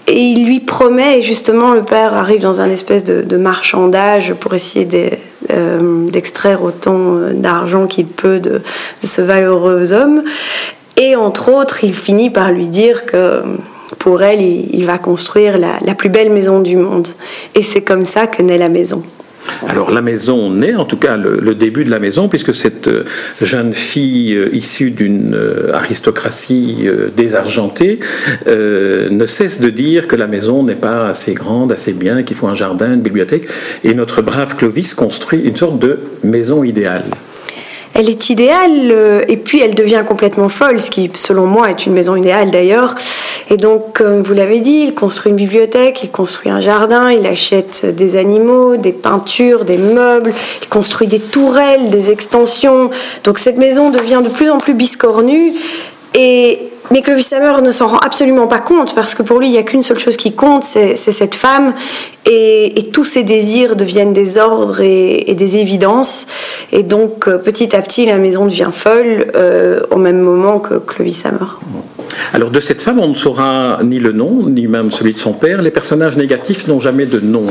Et 0.07 0.19
il 0.19 0.47
lui 0.47 0.61
promet, 0.61 1.19
et 1.19 1.23
justement 1.23 1.75
le 1.75 1.83
père 1.83 2.15
arrive 2.15 2.41
dans 2.41 2.61
un 2.61 2.71
espèce 2.71 3.05
de, 3.05 3.37
marchandage 3.37 4.35
pour 4.35 4.55
essayer 4.55 4.87
d'extraire 4.87 6.61
euh, 6.63 6.69
autant 6.69 7.17
d'argent 7.35 7.87
qu'il 7.87 8.07
peut 8.07 8.39
de, 8.39 8.63
ce 9.03 9.21
valeureux 9.21 9.93
homme. 9.93 10.23
Et 10.97 11.15
entre 11.15 11.53
autres, 11.53 11.85
il 11.85 11.95
finit 11.95 12.31
par 12.31 12.53
lui 12.53 12.69
dire 12.69 13.05
que 13.05 13.43
pour 13.99 14.23
elle, 14.23 14.41
il, 14.41 14.85
va 14.87 14.97
construire 14.97 15.59
la 15.59 15.95
plus 15.95 16.09
belle 16.09 16.31
maison 16.31 16.61
du 16.61 16.77
monde. 16.77 17.09
Et 17.55 17.63
c'est 17.63 17.83
comme 17.83 18.05
ça 18.05 18.27
que 18.27 18.41
naît 18.41 18.59
la 18.59 18.71
maison. 18.71 19.03
Alors 19.69 19.91
la 19.91 20.03
maison 20.03 20.51
naît, 20.51 20.75
en 20.75 20.85
tout 20.85 20.97
cas 20.97 21.17
le, 21.17 21.55
début 21.55 21.85
de 21.85 21.91
la 21.91 21.99
maison, 21.99 22.29
puisque 22.29 22.55
cette 22.55 22.89
euh, 22.89 23.05
jeune 23.41 23.73
fille 23.73 24.35
euh, 24.35 24.55
issue 24.55 24.91
d'une 24.91 25.35
euh, 25.35 25.73
aristocratie 25.73 26.89
désargentée 27.17 28.01
ne 28.47 29.27
cesse 29.27 29.61
de 29.61 29.71
dire 29.71 30.09
que 30.09 30.17
la 30.17 30.27
maison 30.27 30.63
n'est 30.63 30.75
pas 30.75 31.07
assez 31.09 31.35
grande, 31.35 31.73
assez 31.73 31.93
bien, 31.93 32.23
qu'il 32.23 32.37
faut 32.37 32.47
un 32.47 32.55
jardin, 32.55 32.95
une 32.95 33.01
bibliothèque, 33.01 33.49
et 33.85 33.95
notre 33.95 34.23
brave 34.23 34.57
Clovis 34.57 34.95
construit 34.95 35.41
une 35.41 35.57
sorte 35.57 35.79
de 35.79 36.01
maison 36.23 36.65
idéale 36.65 37.05
elle 37.99 38.11
est 38.11 38.29
idéale 38.29 39.25
et 39.27 39.39
puis 39.39 39.61
elle 39.61 39.75
devient 39.75 40.03
complètement 40.07 40.51
folle, 40.51 40.83
ce 40.83 40.91
qui 40.91 41.11
selon 41.15 41.47
moi 41.47 41.71
est 41.71 41.87
une 41.87 41.95
maison 41.95 42.15
idéale 42.15 42.51
d'ailleurs. 42.51 42.95
Et 43.49 43.57
donc, 43.57 43.95
comme 43.95 44.23
vous 44.23 44.35
l'avez 44.35 44.61
dit, 44.61 44.85
il 44.89 44.95
construit 44.95 45.31
une 45.31 45.37
bibliothèque, 45.37 46.03
il 46.03 46.11
construit 46.11 46.51
un 46.51 46.61
jardin, 46.61 47.11
il 47.11 47.25
achète 47.27 47.87
des 47.87 48.17
animaux, 48.17 48.77
des 48.77 48.93
peintures, 48.93 49.65
des 49.65 49.79
meubles, 49.79 50.33
il 50.63 50.69
construit 50.69 51.07
des 51.07 51.21
tourelles, 51.21 51.89
des 51.89 52.11
extensions. 52.11 52.91
Donc 53.25 53.39
cette 53.39 53.57
maison 53.57 53.91
devient 53.91 54.21
de 54.23 54.29
plus 54.29 54.51
en 54.51 54.59
plus 54.59 54.75
biscornue. 54.75 55.53
Et 56.15 56.71
mais 56.91 57.03
Clovis 57.03 57.33
Hammer 57.33 57.61
ne 57.63 57.71
s'en 57.71 57.89
rend 57.89 57.99
absolument 57.99 58.47
pas 58.47 58.61
compte 58.61 58.95
parce 58.95 59.15
que 59.15 59.23
pour 59.23 59.39
lui, 59.39 59.49
il 59.49 59.53
n'y 59.53 59.59
a 59.59 59.63
qu'une 59.63 59.83
seule 59.83 59.99
chose 59.99 60.17
qui 60.17 60.35
compte, 60.35 60.65
c'est 60.65 60.97
cette 60.97 61.35
femme 61.35 61.75
et, 62.25 62.75
tous 62.93 63.05
ses 63.05 63.25
désirs 63.25 63.77
deviennent 63.77 64.13
des 64.13 64.39
ordres 64.39 64.81
et, 64.81 65.35
des 65.35 65.59
évidences. 65.59 66.27
Et 66.73 66.83
donc, 66.83 67.29
euh, 67.29 67.39
petit 67.39 67.77
à 67.77 67.83
petit, 67.83 68.07
la 68.07 68.17
maison 68.17 68.47
devient 68.47 68.71
folle 68.73 69.33
euh, 69.37 69.81
au 69.91 69.97
même 69.97 70.21
moment 70.21 70.61
que 70.61 70.75
Clovis 70.75 71.27
Hammer. 71.27 71.47
Alors 72.33 72.51
de 72.51 72.61
cette 72.61 72.83
femme, 72.83 72.99
on 72.99 73.09
ne 73.09 73.15
saura 73.15 73.81
ni 73.85 73.99
le 73.99 74.13
nom, 74.13 74.47
ni 74.47 74.67
même 74.67 74.91
celui 74.91 75.13
de 75.13 75.19
son 75.19 75.33
père. 75.33 75.63
Les 75.63 75.71
personnages 75.71 76.17
négatifs 76.17 76.67
n'ont 76.67 76.81
jamais 76.81 77.07
de 77.07 77.21
nom 77.21 77.45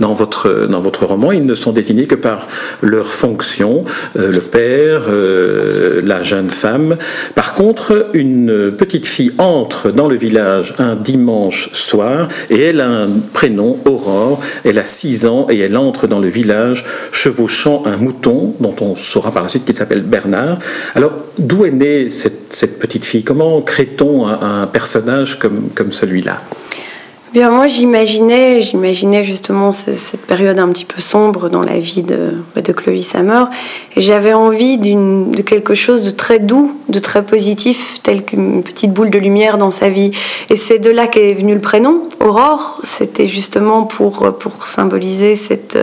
dans, 0.00 0.14
votre, 0.14 0.66
dans 0.68 0.80
votre 0.80 1.04
roman. 1.06 1.32
Ils 1.32 1.46
ne 1.46 1.54
sont 1.54 1.72
désignés 1.72 2.06
que 2.06 2.14
par 2.14 2.48
leur 2.82 3.06
fonction, 3.06 3.84
euh, 4.16 4.30
le 4.30 4.40
père, 4.40 5.02
euh, 5.08 6.00
la 6.04 6.22
jeune 6.22 6.50
femme. 6.50 6.96
Par 7.34 7.54
contre, 7.54 8.08
une 8.12 8.72
petite 8.72 9.06
fille 9.06 9.32
entre 9.38 9.90
dans 9.90 10.08
le 10.08 10.16
village 10.16 10.74
un 10.78 10.94
dimanche 10.94 11.70
soir 11.72 12.28
et 12.50 12.60
elle 12.60 12.80
a 12.80 12.88
un 12.88 13.08
prénom, 13.32 13.78
Aurore. 13.84 14.40
Elle 14.64 14.78
a 14.78 14.84
6 14.84 15.26
ans 15.26 15.46
et 15.50 15.58
elle 15.58 15.76
entre 15.76 16.06
dans 16.06 16.18
le 16.18 16.28
village 16.28 16.84
chevauchant 17.12 17.82
un 17.86 17.96
mouton 17.96 18.54
dont 18.60 18.74
on 18.80 18.96
saura 18.96 19.32
par 19.32 19.44
la 19.44 19.48
suite 19.48 19.64
qu'il 19.64 19.76
s'appelle 19.76 20.02
Bernard. 20.02 20.58
Alors, 20.94 21.12
d'où 21.38 21.64
est 21.64 21.70
née 21.70 22.10
cette, 22.10 22.52
cette 22.52 22.78
petite 22.78 23.04
fille? 23.04 23.24
Comment 23.24 23.60
crée 23.62 23.86
un, 24.00 24.66
personnage 24.66 25.38
comme, 25.38 25.68
comme 25.74 25.92
celui-là? 25.92 26.40
Bien, 27.32 27.50
moi, 27.50 27.66
j'imaginais, 27.66 28.60
j'imaginais 28.60 29.24
justement 29.24 29.72
cette 29.72 30.20
période 30.26 30.58
un 30.58 30.68
petit 30.68 30.84
peu 30.84 31.00
sombre 31.00 31.48
dans 31.48 31.62
la 31.62 31.78
vie 31.78 32.02
de, 32.02 32.42
de 32.56 32.72
Chloé 32.72 33.00
Hammer. 33.14 33.44
Et 33.96 34.02
j'avais 34.02 34.34
envie 34.34 34.76
de 34.76 35.40
quelque 35.40 35.72
chose 35.72 36.02
de 36.02 36.10
très 36.10 36.40
doux, 36.40 36.76
de 36.90 36.98
très 36.98 37.24
positif, 37.24 38.00
tel 38.02 38.22
qu'une 38.22 38.62
petite 38.62 38.92
boule 38.92 39.08
de 39.08 39.18
lumière 39.18 39.56
dans 39.56 39.70
sa 39.70 39.88
vie. 39.88 40.10
Et 40.50 40.56
c'est 40.56 40.78
de 40.78 40.90
là 40.90 41.06
qu'est 41.06 41.32
venu 41.32 41.54
le 41.54 41.62
prénom, 41.62 42.02
Aurore. 42.20 42.78
C'était 42.82 43.28
justement 43.28 43.84
pour, 43.84 44.34
pour 44.38 44.66
symboliser 44.66 45.34
cette, 45.34 45.78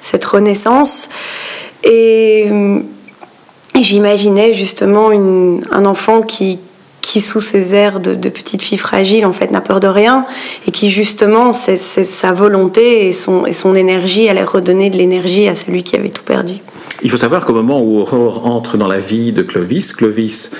cette 0.00 0.24
renaissance. 0.24 1.10
Et, 1.84 2.48
j'imaginais 3.80 4.52
justement 4.52 5.10
un 5.10 5.84
enfant 5.84 6.22
qui, 6.22 6.58
qui 7.12 7.20
sous 7.20 7.42
ses 7.42 7.74
airs 7.74 8.00
de, 8.00 8.14
petite 8.30 8.62
fille 8.62 8.78
fragile 8.78 9.26
en 9.26 9.34
fait 9.34 9.50
n'a 9.50 9.60
peur 9.60 9.80
de 9.80 9.86
rien 9.86 10.24
et 10.66 10.70
qui 10.70 10.88
justement 10.88 11.52
c'est 11.52 11.76
sa 11.76 12.32
volonté 12.32 13.06
et 13.06 13.12
son, 13.12 13.44
et 13.44 13.52
son 13.52 13.74
énergie 13.74 14.30
allait 14.30 14.42
redonner 14.42 14.88
de 14.88 14.96
l'énergie 14.96 15.46
à 15.46 15.54
celui 15.54 15.82
qui 15.82 15.94
avait 15.94 16.08
tout 16.08 16.22
perdu. 16.22 16.54
Il 17.02 17.10
faut 17.10 17.18
savoir 17.18 17.44
qu'au 17.44 17.52
moment 17.52 17.82
où 17.82 17.98
Aurore 17.98 18.46
entre 18.46 18.78
dans 18.78 18.88
la 18.88 18.98
vie 18.98 19.30
de 19.30 19.42
Clovis, 19.42 19.92
Clovis 19.92 20.50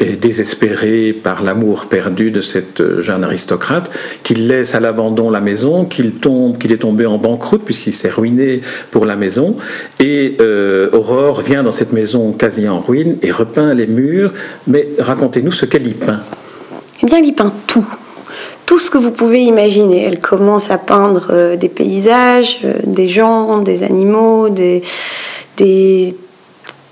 désespéré 0.00 1.12
par 1.12 1.42
l'amour 1.42 1.86
perdu 1.86 2.30
de 2.30 2.40
cette 2.40 3.00
jeune 3.00 3.24
aristocrate, 3.24 3.90
qu'il 4.22 4.46
laisse 4.46 4.74
à 4.74 4.80
l'abandon 4.80 5.30
la 5.30 5.40
maison, 5.40 5.84
qu'il 5.84 6.14
tombe, 6.14 6.58
qu'il 6.58 6.72
est 6.72 6.78
tombé 6.78 7.06
en 7.06 7.18
banqueroute 7.18 7.64
puisqu'il 7.64 7.92
s'est 7.92 8.10
ruiné 8.10 8.60
pour 8.90 9.06
la 9.06 9.16
maison, 9.16 9.56
et 10.00 10.36
euh, 10.40 10.88
Aurore 10.92 11.40
vient 11.40 11.62
dans 11.62 11.72
cette 11.72 11.92
maison 11.92 12.32
quasi 12.32 12.68
en 12.68 12.80
ruine 12.80 13.18
et 13.22 13.30
repeint 13.30 13.74
les 13.74 13.86
murs. 13.86 14.32
Mais 14.66 14.88
racontez-nous 14.98 15.52
ce 15.52 15.66
qu'elle 15.66 15.86
y 15.86 15.94
peint. 15.94 16.20
Eh 17.02 17.06
bien, 17.06 17.18
elle 17.18 17.26
y 17.26 17.32
peint 17.32 17.52
tout 17.66 17.86
tout 18.66 18.78
ce 18.78 18.90
que 18.90 18.98
vous 18.98 19.12
pouvez 19.12 19.40
imaginer. 19.40 20.04
Elle 20.04 20.18
commence 20.18 20.70
à 20.70 20.76
peindre 20.76 21.28
euh, 21.30 21.56
des 21.56 21.70
paysages, 21.70 22.58
euh, 22.64 22.74
des 22.84 23.08
gens, 23.08 23.62
des 23.62 23.82
animaux, 23.82 24.50
des 24.50 24.82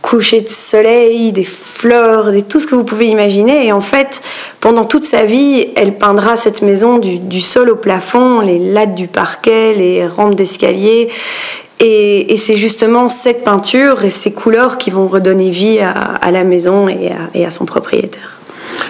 couchers 0.07 0.41
de 0.41 0.49
soleil, 0.49 1.33
des 1.33 1.43
fleurs, 1.43 2.31
tout 2.49 2.61
ce 2.61 2.69
que 2.69 2.77
vous 2.77 2.85
pouvez 2.85 3.09
imaginer. 3.09 3.67
Et 3.67 3.73
en 3.73 3.81
fait, 3.81 4.23
pendant 4.61 4.85
toute 4.85 5.03
sa 5.03 5.25
vie, 5.25 5.67
elle 5.75 5.99
peindra 5.99 6.37
cette 6.37 6.63
maison 6.63 6.99
du, 6.99 7.41
sol 7.41 7.71
au 7.71 7.77
plafond, 7.77 8.41
les 8.41 8.61
lattes 8.61 8.95
du 8.95 9.09
parquet, 9.09 9.75
les 9.75 10.07
rampes 10.07 10.37
d'escalier. 10.37 11.09
Et, 11.81 12.37
c'est 12.37 12.57
justement 12.57 13.09
cette 13.09 13.43
peinture 13.43 14.05
et 14.05 14.11
ces 14.11 14.31
couleurs 14.31 14.79
qui 14.79 14.91
vont 14.91 15.09
redonner 15.09 15.51
vie 15.51 15.81
à, 15.81 16.31
la 16.31 16.45
maison 16.45 16.87
et 16.89 17.45
à 17.45 17.51
son 17.51 17.67
propriétaire. 17.67 18.36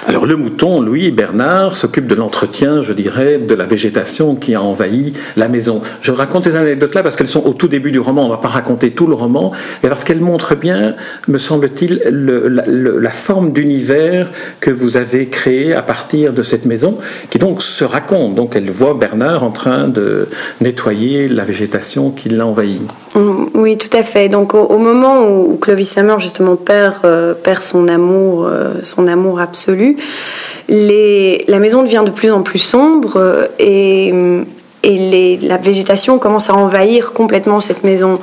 Alors 0.06 0.24
le 0.24 0.36
mouton, 0.36 0.80
lui, 0.80 1.10
Bernard, 1.10 1.74
s'occupe 1.74 2.06
de 2.06 2.14
l'entretien, 2.14 2.80
je 2.80 2.92
dirais, 2.92 3.38
de 3.38 3.54
la 3.54 3.64
végétation 3.64 4.36
qui 4.36 4.54
a 4.54 4.62
envahi 4.62 5.12
la 5.36 5.48
maison. 5.48 5.82
Je 6.00 6.12
raconte 6.12 6.44
ces 6.44 6.54
anecdotes-là 6.54 7.02
parce 7.02 7.16
qu'elles 7.16 7.26
sont 7.26 7.44
au 7.44 7.52
tout 7.52 7.66
début 7.66 7.90
du 7.90 7.98
roman. 7.98 8.22
On 8.22 8.26
ne 8.26 8.30
va 8.30 8.36
pas 8.36 8.48
raconter 8.48 8.92
tout 8.92 9.06
le 9.06 9.14
roman, 9.14 9.52
mais 9.82 9.88
parce 9.88 10.04
qu'elles 10.04 10.20
montrent 10.20 10.54
bien, 10.54 10.94
me 11.26 11.38
semble-t-il, 11.38 12.00
la, 12.08 13.10
forme 13.10 13.52
d'univers 13.52 14.30
que 14.60 14.70
vous 14.70 14.96
avez 14.96 15.26
créé 15.26 15.74
à 15.74 15.82
partir 15.82 16.32
de 16.32 16.42
cette 16.42 16.66
maison, 16.66 16.98
qui 17.30 17.38
donc 17.38 17.62
se 17.62 17.84
raconte. 17.84 18.36
Donc 18.36 18.54
elle 18.54 18.70
voit 18.70 18.94
Bernard 18.94 19.42
en 19.42 19.50
train 19.50 19.88
de 19.88 20.28
nettoyer 20.60 21.28
la 21.28 21.42
végétation 21.42 22.10
qui 22.10 22.28
l'a 22.28 22.46
envahi. 22.46 22.80
Mm, 23.16 23.46
oui, 23.54 23.78
tout 23.78 23.94
à 23.96 24.02
fait. 24.02 24.28
Donc 24.28 24.54
au, 24.54 24.78
moment 24.78 25.26
où 25.26 25.56
Clovis 25.56 25.96
Hammer 25.96 26.16
justement 26.18 26.56
perd, 26.56 27.04
euh, 27.04 27.34
perd 27.34 27.62
son 27.62 27.88
amour, 27.88 28.46
euh, 28.46 28.74
son 28.82 29.06
amour 29.08 29.40
absolu, 29.40 29.96
la 30.68 31.58
maison 31.58 31.82
devient 31.82 32.02
de 32.04 32.10
plus 32.10 32.30
en 32.30 32.42
plus 32.42 32.58
sombre 32.58 33.14
euh, 33.16 33.46
et, 33.58 34.12
la 35.42 35.56
végétation 35.56 36.20
commence 36.20 36.48
à 36.48 36.54
envahir 36.54 37.12
complètement 37.12 37.58
cette 37.58 37.82
maison. 37.82 38.20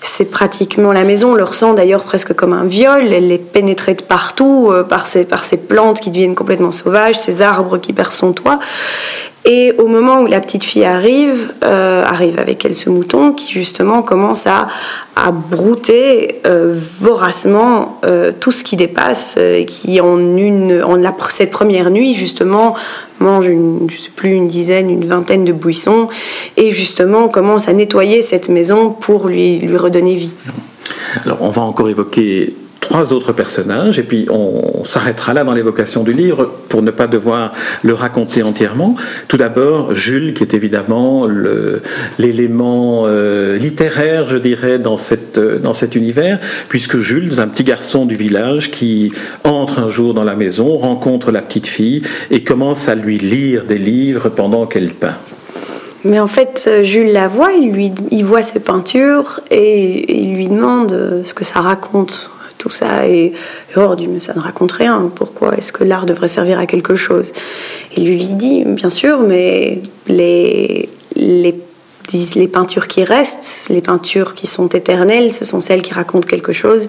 C'est 0.00 0.30
pratiquement 0.30 0.92
la 0.92 1.04
maison, 1.04 1.32
on 1.32 1.34
le 1.34 1.44
ressent 1.44 1.74
d'ailleurs 1.74 2.04
presque 2.04 2.32
comme 2.32 2.54
un 2.54 2.64
viol. 2.64 3.12
Elle 3.12 3.30
est 3.30 3.36
pénétrée 3.52 3.92
de 3.92 4.02
partout 4.02 4.72
par, 4.88 5.06
ces, 5.06 5.26
par 5.26 5.44
ces 5.44 5.58
plantes 5.58 6.00
qui 6.00 6.10
deviennent 6.10 6.34
complètement 6.34 6.72
sauvages, 6.72 7.16
ces 7.20 7.42
arbres 7.42 7.76
qui 7.76 7.92
perdent 7.92 8.12
son 8.12 8.32
toit. 8.32 8.58
Et 9.48 9.72
au 9.78 9.86
moment 9.86 10.22
où 10.22 10.26
la 10.26 10.40
petite 10.40 10.64
fille 10.64 10.84
arrive, 10.84 11.52
euh, 11.62 12.02
arrive 12.04 12.40
avec 12.40 12.64
elle 12.64 12.74
ce 12.74 12.90
mouton 12.90 13.32
qui 13.32 13.52
justement 13.52 14.02
commence 14.02 14.48
à, 14.48 14.66
à 15.14 15.30
brouter 15.30 16.40
euh, 16.46 16.76
voracement 16.98 18.00
euh, 18.04 18.32
tout 18.38 18.50
ce 18.50 18.64
qui 18.64 18.74
dépasse 18.74 19.36
et 19.36 19.64
qui 19.64 20.00
en 20.00 20.18
une 20.36 20.82
en 20.82 20.96
cette 21.28 21.50
première 21.50 21.90
nuit 21.90 22.14
justement 22.14 22.74
mange 23.20 23.46
une, 23.46 23.86
plus 24.16 24.30
une 24.30 24.48
dizaine, 24.48 24.90
une 24.90 25.06
vingtaine 25.06 25.44
de 25.44 25.52
buissons 25.52 26.08
et 26.56 26.72
justement 26.72 27.28
commence 27.28 27.68
à 27.68 27.72
nettoyer 27.72 28.22
cette 28.22 28.48
maison 28.48 28.90
pour 28.90 29.28
lui 29.28 29.58
lui 29.60 29.76
redonner 29.76 30.16
vie. 30.16 30.34
Alors 31.24 31.38
on 31.40 31.50
va 31.50 31.62
encore 31.62 31.88
évoquer 31.88 32.52
trois 32.86 33.12
autres 33.12 33.32
personnages, 33.32 33.98
et 33.98 34.04
puis 34.04 34.28
on 34.30 34.84
s'arrêtera 34.84 35.34
là 35.34 35.42
dans 35.42 35.54
l'évocation 35.54 36.04
du 36.04 36.12
livre 36.12 36.52
pour 36.68 36.82
ne 36.82 36.92
pas 36.92 37.08
devoir 37.08 37.52
le 37.82 37.94
raconter 37.94 38.44
entièrement. 38.44 38.94
Tout 39.26 39.36
d'abord, 39.36 39.96
Jules, 39.96 40.34
qui 40.34 40.44
est 40.44 40.54
évidemment 40.54 41.26
l'élément 42.18 43.04
euh, 43.06 43.58
littéraire, 43.58 44.28
je 44.28 44.38
dirais, 44.38 44.78
dans, 44.78 44.96
cette, 44.96 45.38
dans 45.38 45.72
cet 45.72 45.96
univers, 45.96 46.38
puisque 46.68 46.98
Jules 46.98 47.40
un 47.40 47.48
petit 47.48 47.64
garçon 47.64 48.06
du 48.06 48.14
village 48.14 48.70
qui 48.70 49.12
entre 49.42 49.80
un 49.80 49.88
jour 49.88 50.14
dans 50.14 50.24
la 50.24 50.36
maison, 50.36 50.76
rencontre 50.76 51.32
la 51.32 51.42
petite 51.42 51.66
fille 51.66 52.02
et 52.30 52.44
commence 52.44 52.88
à 52.88 52.94
lui 52.94 53.18
lire 53.18 53.64
des 53.64 53.78
livres 53.78 54.28
pendant 54.28 54.66
qu'elle 54.66 54.90
peint. 54.90 55.16
Mais 56.04 56.20
en 56.20 56.28
fait, 56.28 56.70
Jules 56.84 57.12
la 57.12 57.26
voit, 57.26 57.50
il, 57.52 58.24
voit 58.24 58.44
ses 58.44 58.60
peintures 58.60 59.40
et 59.50 60.22
il 60.22 60.36
lui 60.36 60.46
demande 60.46 61.22
ce 61.24 61.34
que 61.34 61.44
ça 61.44 61.60
raconte 61.60 62.30
tout 62.58 62.68
ça 62.68 63.08
est 63.08 63.32
hors 63.74 63.96
du 63.96 64.08
ça 64.20 64.34
ne 64.34 64.40
raconte 64.40 64.72
rien. 64.72 65.10
Pourquoi 65.14 65.56
est-ce 65.56 65.72
que 65.72 65.84
l'art 65.84 66.06
devrait 66.06 66.28
servir 66.28 66.58
à 66.58 66.66
quelque 66.66 66.96
chose? 66.96 67.32
Il 67.96 68.06
lui 68.06 68.24
dit, 68.24 68.64
bien 68.64 68.90
sûr, 68.90 69.20
mais 69.20 69.80
les, 70.06 70.88
les 71.16 71.54
les 72.34 72.48
peintures 72.48 72.88
qui 72.88 73.04
restent, 73.04 73.66
les 73.68 73.80
peintures 73.80 74.34
qui 74.34 74.46
sont 74.46 74.68
éternelles, 74.68 75.32
ce 75.32 75.44
sont 75.44 75.60
celles 75.60 75.82
qui 75.82 75.94
racontent 75.94 76.26
quelque 76.26 76.52
chose. 76.52 76.88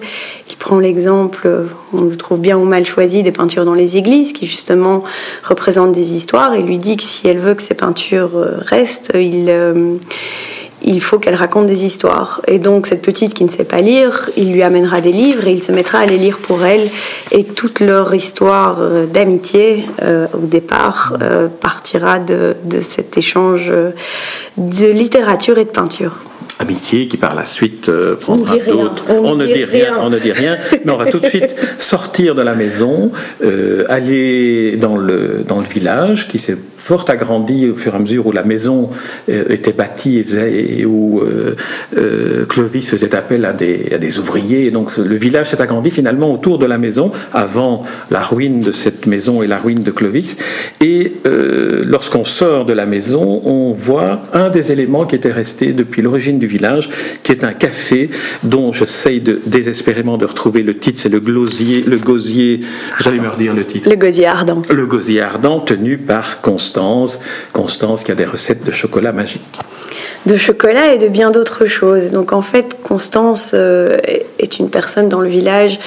Il 0.50 0.56
prend 0.56 0.78
l'exemple, 0.78 1.66
on 1.92 2.02
le 2.02 2.16
trouve 2.16 2.40
bien 2.40 2.56
ou 2.56 2.64
mal 2.64 2.86
choisi, 2.86 3.22
des 3.22 3.32
peintures 3.32 3.64
dans 3.64 3.74
les 3.74 3.96
églises 3.96 4.32
qui 4.32 4.46
justement 4.46 5.02
représentent 5.42 5.92
des 5.92 6.14
histoires 6.14 6.54
et 6.54 6.62
lui 6.62 6.78
dit 6.78 6.96
que 6.96 7.02
si 7.02 7.26
elle 7.28 7.38
veut 7.38 7.54
que 7.54 7.62
ces 7.62 7.74
peintures 7.74 8.32
restent, 8.62 9.12
il 9.14 9.50
il 10.82 11.02
faut 11.02 11.18
qu'elle 11.18 11.34
raconte 11.34 11.66
des 11.66 11.84
histoires. 11.84 12.40
Et 12.46 12.58
donc 12.58 12.86
cette 12.86 13.02
petite 13.02 13.34
qui 13.34 13.44
ne 13.44 13.48
sait 13.48 13.64
pas 13.64 13.80
lire, 13.80 14.30
il 14.36 14.52
lui 14.52 14.62
amènera 14.62 15.00
des 15.00 15.12
livres 15.12 15.46
et 15.46 15.52
il 15.52 15.62
se 15.62 15.72
mettra 15.72 15.98
à 15.98 16.06
les 16.06 16.18
lire 16.18 16.38
pour 16.38 16.64
elle. 16.64 16.88
Et 17.32 17.44
toute 17.44 17.80
leur 17.80 18.14
histoire 18.14 18.78
euh, 18.80 19.06
d'amitié 19.06 19.84
euh, 20.02 20.26
au 20.34 20.46
départ 20.46 21.16
euh, 21.20 21.48
partira 21.48 22.18
de, 22.18 22.54
de, 22.64 22.80
cet 22.80 23.18
échange 23.18 23.72
de 24.56 24.86
littérature 24.86 25.58
et 25.58 25.64
de 25.64 25.70
peinture 25.70 26.16
amitié 26.60 27.06
qui 27.06 27.16
par 27.16 27.36
la 27.36 27.44
suite 27.44 27.88
prendra 28.20 28.56
d'autres. 28.56 29.04
On, 29.10 29.36
ne 29.36 29.46
dit 29.46 29.64
rien, 29.64 29.94
on 30.00 30.10
ne 30.10 30.18
dit 30.18 30.32
rien, 30.32 30.56
mais 30.84 30.90
on 30.90 30.96
va 30.96 31.06
tout 31.06 31.20
de 31.20 31.26
suite 31.26 31.54
sortir 31.78 32.34
de 32.34 32.42
la 32.42 32.54
maison, 32.54 33.12
aller 33.88 34.76
dans 34.76 34.96
le, 34.96 35.44
dans 35.46 35.60
le 35.60 35.66
village 35.66 36.26
qui 36.26 36.38
s'est 36.38 36.58
fort 36.88 37.04
agrandi 37.08 37.68
au 37.68 37.76
fur 37.76 37.92
et 37.92 37.96
à 37.96 37.98
mesure 37.98 38.26
où 38.26 38.32
la 38.32 38.44
maison 38.44 38.88
euh, 39.28 39.44
était 39.50 39.74
bâtie 39.74 40.20
et, 40.20 40.86
où 40.86 41.20
euh, 41.20 41.54
euh, 41.98 42.46
Clovis 42.46 42.88
faisait 42.88 43.14
appel 43.14 43.44
à 43.44 43.52
des, 43.52 43.92
à 43.92 43.98
des 43.98 44.18
ouvriers. 44.18 44.70
donc 44.70 44.96
le 44.96 45.16
village 45.16 45.50
s'est 45.50 45.60
agrandi 45.60 45.90
finalement 45.90 46.32
autour 46.32 46.56
de 46.56 46.64
la 46.64 46.78
maison, 46.78 47.12
avant 47.34 47.84
la 48.10 48.22
ruine 48.22 48.60
de 48.60 48.72
cette 48.72 49.04
maison 49.04 49.42
et 49.42 49.46
la 49.46 49.58
ruine 49.58 49.82
de 49.82 49.90
Clovis. 49.90 50.38
Et 50.80 51.12
lorsqu'on 51.84 52.24
sort 52.24 52.64
de 52.64 52.72
la 52.72 52.86
maison, 52.86 53.42
on 53.44 53.72
voit 53.72 54.22
un 54.32 54.48
des 54.48 54.72
éléments 54.72 55.04
qui 55.04 55.14
était 55.14 55.32
resté 55.32 55.72
depuis 55.72 56.00
l'origine 56.00 56.38
du 56.38 56.46
village, 56.46 56.88
qui 57.22 57.32
est 57.32 57.44
un 57.44 57.52
café 57.52 58.08
dont 58.44 58.72
j'essaye 58.72 59.20
de, 59.20 59.38
désespérément 59.46 60.16
de 60.16 60.24
retrouver 60.24 60.62
le 60.62 60.74
titre, 60.76 61.00
c'est 61.02 61.08
le 61.10 61.20
glosier, 61.20 61.84
le 61.86 61.98
gosier, 61.98 62.62
j'allais 63.02 63.20
me 63.20 63.28
redire 63.28 63.54
le 63.54 63.64
titre. 63.64 63.90
Le 63.90 63.96
gosier 63.96 64.26
ardent. 64.26 64.62
Le 64.70 64.86
gosier 64.86 65.20
ardent 65.20 65.60
tenu 65.60 65.98
par 65.98 66.40
Constance 66.78 67.18
Constance. 67.52 68.04
qui 68.04 68.12
a 68.12 68.14
des 68.14 68.24
recettes 68.24 68.64
de 68.64 68.70
chocolat 68.70 69.12
magique. 69.12 69.42
De 70.26 70.36
chocolat 70.36 70.94
et 70.94 70.98
de 70.98 71.08
bien 71.08 71.30
d'autres 71.30 71.66
choses. 71.66 72.10
Donc 72.10 72.32
en 72.32 72.42
fait, 72.42 72.80
Constance 72.82 73.52
euh, 73.54 73.98
est 74.38 74.58
une 74.58 74.70
personne 74.70 75.08
dans 75.08 75.20
le 75.20 75.28
village 75.28 75.78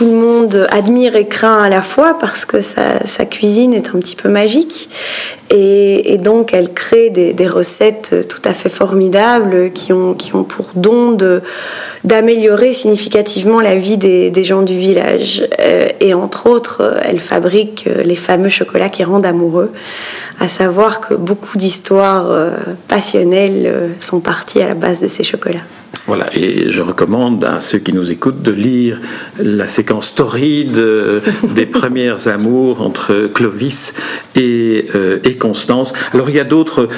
tout 0.00 0.06
le 0.06 0.12
monde 0.16 0.66
admire 0.70 1.14
et 1.14 1.28
craint 1.28 1.62
à 1.62 1.68
la 1.68 1.82
fois 1.82 2.16
parce 2.18 2.46
que 2.46 2.60
sa, 2.60 3.26
cuisine 3.26 3.74
est 3.74 3.90
un 3.90 3.98
petit 3.98 4.16
peu 4.16 4.30
magique. 4.30 4.88
Et, 5.50 6.16
donc 6.16 6.54
elle 6.54 6.72
crée 6.72 7.10
des, 7.10 7.46
recettes 7.46 8.26
tout 8.26 8.40
à 8.46 8.54
fait 8.54 8.70
formidables 8.70 9.72
qui 9.72 9.92
ont, 9.92 10.14
pour 10.48 10.70
don 10.74 11.18
d'améliorer 12.02 12.72
significativement 12.72 13.60
la 13.60 13.76
vie 13.76 13.98
des, 13.98 14.42
gens 14.42 14.62
du 14.62 14.78
village. 14.78 15.46
Euh, 15.60 15.90
et 16.00 16.14
entre 16.14 16.48
autres, 16.48 16.96
elle 17.04 17.20
fabrique 17.20 17.86
les 18.02 18.16
fameux 18.16 18.48
chocolats 18.48 18.88
qui 18.88 19.04
rendent 19.04 19.26
amoureux, 19.26 19.70
à 20.38 20.48
savoir 20.48 21.02
que 21.02 21.12
beaucoup 21.12 21.58
d'histoires 21.58 22.30
euh, 22.30 22.52
passionnelles 22.88 23.66
euh, 23.66 23.88
sont 23.98 24.20
parties 24.20 24.62
à 24.62 24.68
la 24.68 24.74
base 24.74 25.00
de 25.00 25.08
ces 25.08 25.24
chocolats. 25.24 25.66
Voilà, 26.06 26.26
et 26.34 26.70
je 26.70 26.82
recommande 26.82 27.44
à 27.44 27.60
ceux 27.60 27.78
qui 27.78 27.92
nous 27.92 28.10
écoutent 28.10 28.42
de 28.42 28.52
lire 28.52 29.00
la 29.38 29.66
séquence 29.66 30.14
torride 30.14 30.78
euh, 30.78 31.20
des 31.54 31.66
premières 31.66 32.28
amours 32.28 32.80
entre 32.80 33.28
Clovis 33.32 33.92
et, 34.34 34.86
euh, 34.94 35.18
et 35.24 35.36
Constance. 35.36 35.92
Alors 36.14 36.30
il 36.30 36.36
y 36.36 36.40
a 36.40 36.44
d'autres, 36.44 36.88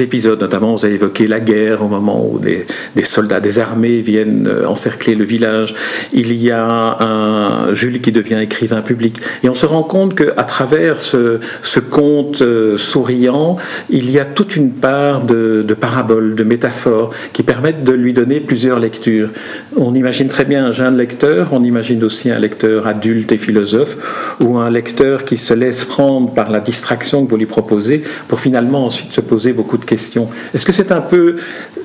épisodes, 0.00 0.40
notamment 0.40 0.74
vous 0.74 0.84
avez 0.84 0.94
évoqué 0.94 1.26
la 1.26 1.40
guerre 1.40 1.82
au 1.82 1.88
moment 1.88 2.26
où 2.26 2.38
des, 2.38 2.66
des, 2.96 3.04
soldats 3.04 3.40
des 3.40 3.58
armées 3.58 4.00
viennent 4.00 4.48
euh, 4.48 4.66
encercler 4.66 5.14
le 5.14 5.24
village. 5.24 5.74
Il 6.12 6.34
y 6.34 6.50
a 6.50 6.98
un 7.00 7.72
Jules 7.74 8.00
qui 8.00 8.12
devient 8.12 8.40
écrivain 8.42 8.80
public. 8.80 9.18
Et 9.42 9.48
on 9.48 9.54
se 9.54 9.66
rend 9.66 9.82
compte 9.82 10.14
qu'à 10.14 10.44
travers 10.44 10.98
ce, 10.98 11.38
ce 11.62 11.80
conte 11.80 12.42
souriant, 12.76 13.56
il 13.88 14.10
y 14.10 14.18
a 14.18 14.24
toute 14.24 14.56
une 14.56 14.72
part 14.72 15.22
de, 15.22 15.62
de 15.66 15.74
paraboles, 15.74 16.34
de 16.34 16.44
métaphores 16.44 17.14
qui 17.32 17.42
permettent 17.42 17.84
de 17.84 17.92
lui 17.92 18.12
donner 18.12 18.37
plusieurs 18.40 18.78
lectures. 18.78 19.30
On 19.76 19.94
imagine 19.94 20.28
très 20.28 20.44
bien 20.44 20.66
un 20.66 20.70
jeune 20.70 20.96
lecteur, 20.96 21.48
on 21.52 21.62
imagine 21.64 22.02
aussi 22.04 22.30
un 22.30 22.38
lecteur 22.38 22.86
adulte 22.86 23.32
et 23.32 23.38
philosophe, 23.38 23.96
ou 24.40 24.58
un 24.58 24.70
lecteur 24.70 25.24
qui 25.24 25.36
se 25.36 25.54
laisse 25.54 25.84
prendre 25.84 26.32
par 26.32 26.50
la 26.50 26.60
distraction 26.60 27.24
que 27.24 27.30
vous 27.30 27.36
lui 27.36 27.46
proposez 27.46 28.02
pour 28.28 28.40
finalement 28.40 28.84
ensuite 28.84 29.12
se 29.12 29.20
poser 29.20 29.52
beaucoup 29.52 29.78
de 29.78 29.84
questions. 29.84 30.28
Est-ce 30.54 30.64
que 30.64 30.72
c'est 30.72 30.92
un 30.92 31.00
peu, 31.00 31.36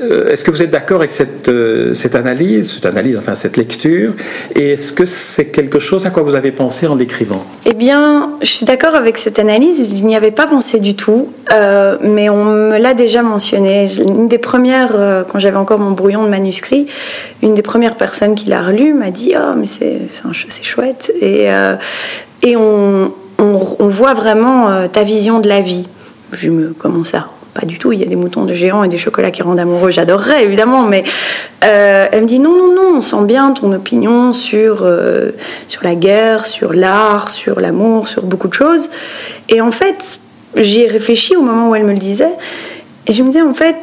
euh, 0.02 0.30
est-ce 0.30 0.44
que 0.44 0.52
vous 0.52 0.62
êtes 0.62 0.72
d'accord 0.72 0.98
avec 0.98 1.12
cette, 1.12 1.50
euh, 1.50 1.94
cette 1.94 2.16
analyse, 2.16 2.74
cette 2.74 2.86
analyse, 2.86 3.18
enfin 3.18 3.36
cette 3.36 3.58
lecture, 3.58 4.14
et 4.56 4.74
est-ce 4.74 4.92
que 4.92 5.06
c'est 5.06 5.46
quelque 5.46 5.80
chose 5.80 6.06
à 6.06 6.10
quoi 6.10 6.24
vous 6.24 6.36
avez 6.36 6.52
pensé 6.52 6.88
en 6.88 6.96
l'écrivant? 6.96 7.46
Eh 7.66 7.74
bien, 7.74 8.34
je 8.42 8.50
suis 8.50 8.66
d'accord 8.66 8.96
avec 8.96 9.18
cette 9.18 9.40
analyse, 9.40 9.98
je 9.98 10.04
n'y 10.04 10.16
avais 10.16 10.32
pas 10.32 10.48
pensé 10.48 10.80
du 10.80 10.96
tout, 10.96 11.30
euh, 11.52 11.98
mais 12.02 12.30
on 12.30 12.46
me 12.46 12.78
l'a 12.78 12.94
déjà 12.94 13.22
mentionné. 13.22 13.86
Une 14.00 14.28
des 14.28 14.38
premières, 14.38 15.26
quand 15.28 15.40
j'avais 15.40 15.58
encore 15.58 15.80
mon 15.80 15.92
brouillon 15.92 16.24
de 16.24 16.30
manuscrit, 16.44 16.88
une 17.42 17.54
des 17.54 17.62
premières 17.62 17.96
personnes 17.96 18.36
qui 18.36 18.50
l'a 18.50 18.62
relu 18.62 18.94
m'a 18.94 19.12
dit 19.12 19.34
Oh, 19.38 19.54
mais 19.58 19.66
c'est 19.66 20.64
chouette. 20.64 21.12
Et, 21.22 21.52
euh, 21.52 21.76
et 22.42 22.58
on, 22.58 23.14
on, 23.40 23.88
voit 23.88 24.14
vraiment 24.14 24.70
euh, 24.70 24.88
ta 24.88 25.04
vision 25.04 25.40
de 25.40 25.48
la 25.48 25.62
vie. 25.62 25.88
Je 26.32 26.50
me 26.50 26.74
Comment 26.78 27.04
ça? 27.04 27.30
Pas 27.54 27.68
du 27.68 27.78
tout, 27.78 27.92
il 27.92 28.00
y 28.00 28.04
a 28.04 28.08
des 28.08 28.16
moutons 28.16 28.46
de 28.46 28.54
géants 28.56 28.84
et 28.84 28.88
des 28.88 28.98
chocolats 28.98 29.30
qui 29.30 29.44
rendent 29.44 29.60
amoureux, 29.60 29.92
j'adorerais 29.92 30.44
évidemment, 30.44 30.82
mais 30.82 31.04
euh, 31.64 32.08
elle 32.12 32.24
me 32.24 32.28
dit 32.28 32.40
non, 32.40 32.58
non, 32.58 32.74
non, 32.74 32.98
on 32.98 33.02
sent 33.02 33.26
bien 33.26 33.52
ton 33.52 33.72
opinion 33.74 34.34
sur, 34.34 34.84
sur 35.68 35.84
la 35.84 35.94
guerre, 35.94 36.48
sur 36.48 36.74
l'art, 36.74 37.30
sur 37.30 37.60
l'amour, 37.60 38.08
sur 38.08 38.24
beaucoup 38.24 38.48
de 38.48 38.56
choses. 38.56 38.90
Et 39.50 39.62
en 39.62 39.70
fait, 39.70 40.20
j'y 40.58 40.82
ai 40.82 40.88
réfléchi 40.88 41.36
au 41.36 41.44
moment 41.44 41.70
où 41.70 41.76
elle 41.76 41.84
me 41.84 41.94
le 41.94 42.00
disait, 42.00 42.34
et 43.06 43.14
je 43.14 43.22
me 43.22 43.28
disais 43.28 43.44
en 43.44 43.54
fait, 43.54 43.76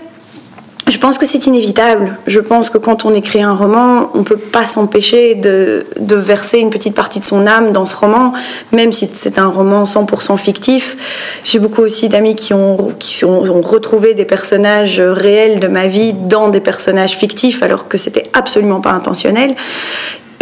je 0.91 0.99
pense 0.99 1.19
que 1.19 1.27
c'est 1.27 1.47
inévitable. 1.47 2.17
Je 2.27 2.41
pense 2.41 2.71
que 2.71 2.79
quand 2.79 3.05
on 3.05 3.15
écrit 3.15 3.43
un 3.43 3.55
roman, 3.55 4.11
on 4.15 4.19
ne 4.19 4.25
peut 4.25 4.37
pas 4.37 4.67
s'empêcher 4.67 5.35
de, 5.35 5.87
verser 6.01 6.59
une 6.59 6.71
petite 6.71 6.95
partie 6.95 7.21
de 7.21 7.25
son 7.25 7.47
âme 7.47 7.73
dans 7.73 7.87
ce 7.87 7.95
roman, 7.97 8.33
même 8.73 8.93
si 8.93 9.09
c'est 9.13 9.39
un 9.39 9.49
roman 9.49 9.85
100% 9.85 10.37
fictif. 10.37 10.97
J'ai 11.45 11.59
beaucoup 11.59 11.83
aussi 11.83 12.09
d'amis 12.09 12.35
qui, 12.35 12.55
ont, 12.55 12.93
qui 12.99 13.25
ont, 13.25 13.61
retrouvé 13.61 14.15
des 14.15 14.25
personnages 14.25 15.01
réels 15.01 15.61
de 15.61 15.69
ma 15.69 15.87
vie 15.87 16.13
dans 16.13 16.49
des 16.49 16.61
personnages 16.61 17.17
fictifs, 17.17 17.63
alors 17.63 17.89
que 17.89 17.97
c'était 17.97 18.25
absolument 18.33 18.81
pas 18.81 18.93
intentionnel. 18.93 19.55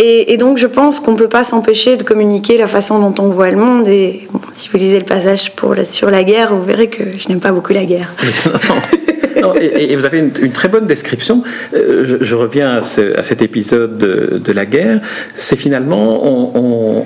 Et, 0.00 0.36
donc 0.36 0.58
je 0.58 0.68
pense 0.68 1.00
qu'on 1.00 1.12
ne 1.12 1.16
peut 1.16 1.28
pas 1.28 1.42
s'empêcher 1.42 1.96
de 1.96 2.04
communiquer 2.04 2.56
la 2.56 2.68
façon 2.68 3.00
dont 3.00 3.22
on 3.22 3.30
voit 3.30 3.50
le 3.50 3.56
monde. 3.56 3.88
Et 3.88 4.28
si 4.52 4.68
vous 4.68 4.78
lisez 4.78 4.98
le 4.98 5.04
passage 5.04 5.52
pour 5.56 5.74
sur 5.84 6.08
la 6.10 6.22
guerre, 6.22 6.54
vous 6.54 6.64
verrez 6.64 6.88
que 6.88 7.02
je 7.18 7.28
n'aime 7.28 7.40
pas 7.40 7.50
beaucoup 7.50 7.72
la 7.72 7.84
guerre. 7.84 8.14
et, 9.56 9.94
vous 9.96 10.04
avez 10.04 10.18
une, 10.18 10.30
très 10.30 10.68
bonne 10.68 10.86
description. 10.86 11.42
Euh, 11.74 12.18
je, 12.20 12.34
reviens 12.34 12.78
à, 12.78 12.82
cet 12.82 13.42
épisode 13.42 13.98
de, 13.98 14.52
la 14.52 14.66
guerre. 14.66 15.00
C'est 15.34 15.56
finalement, 15.56 16.24
on, 16.56 17.04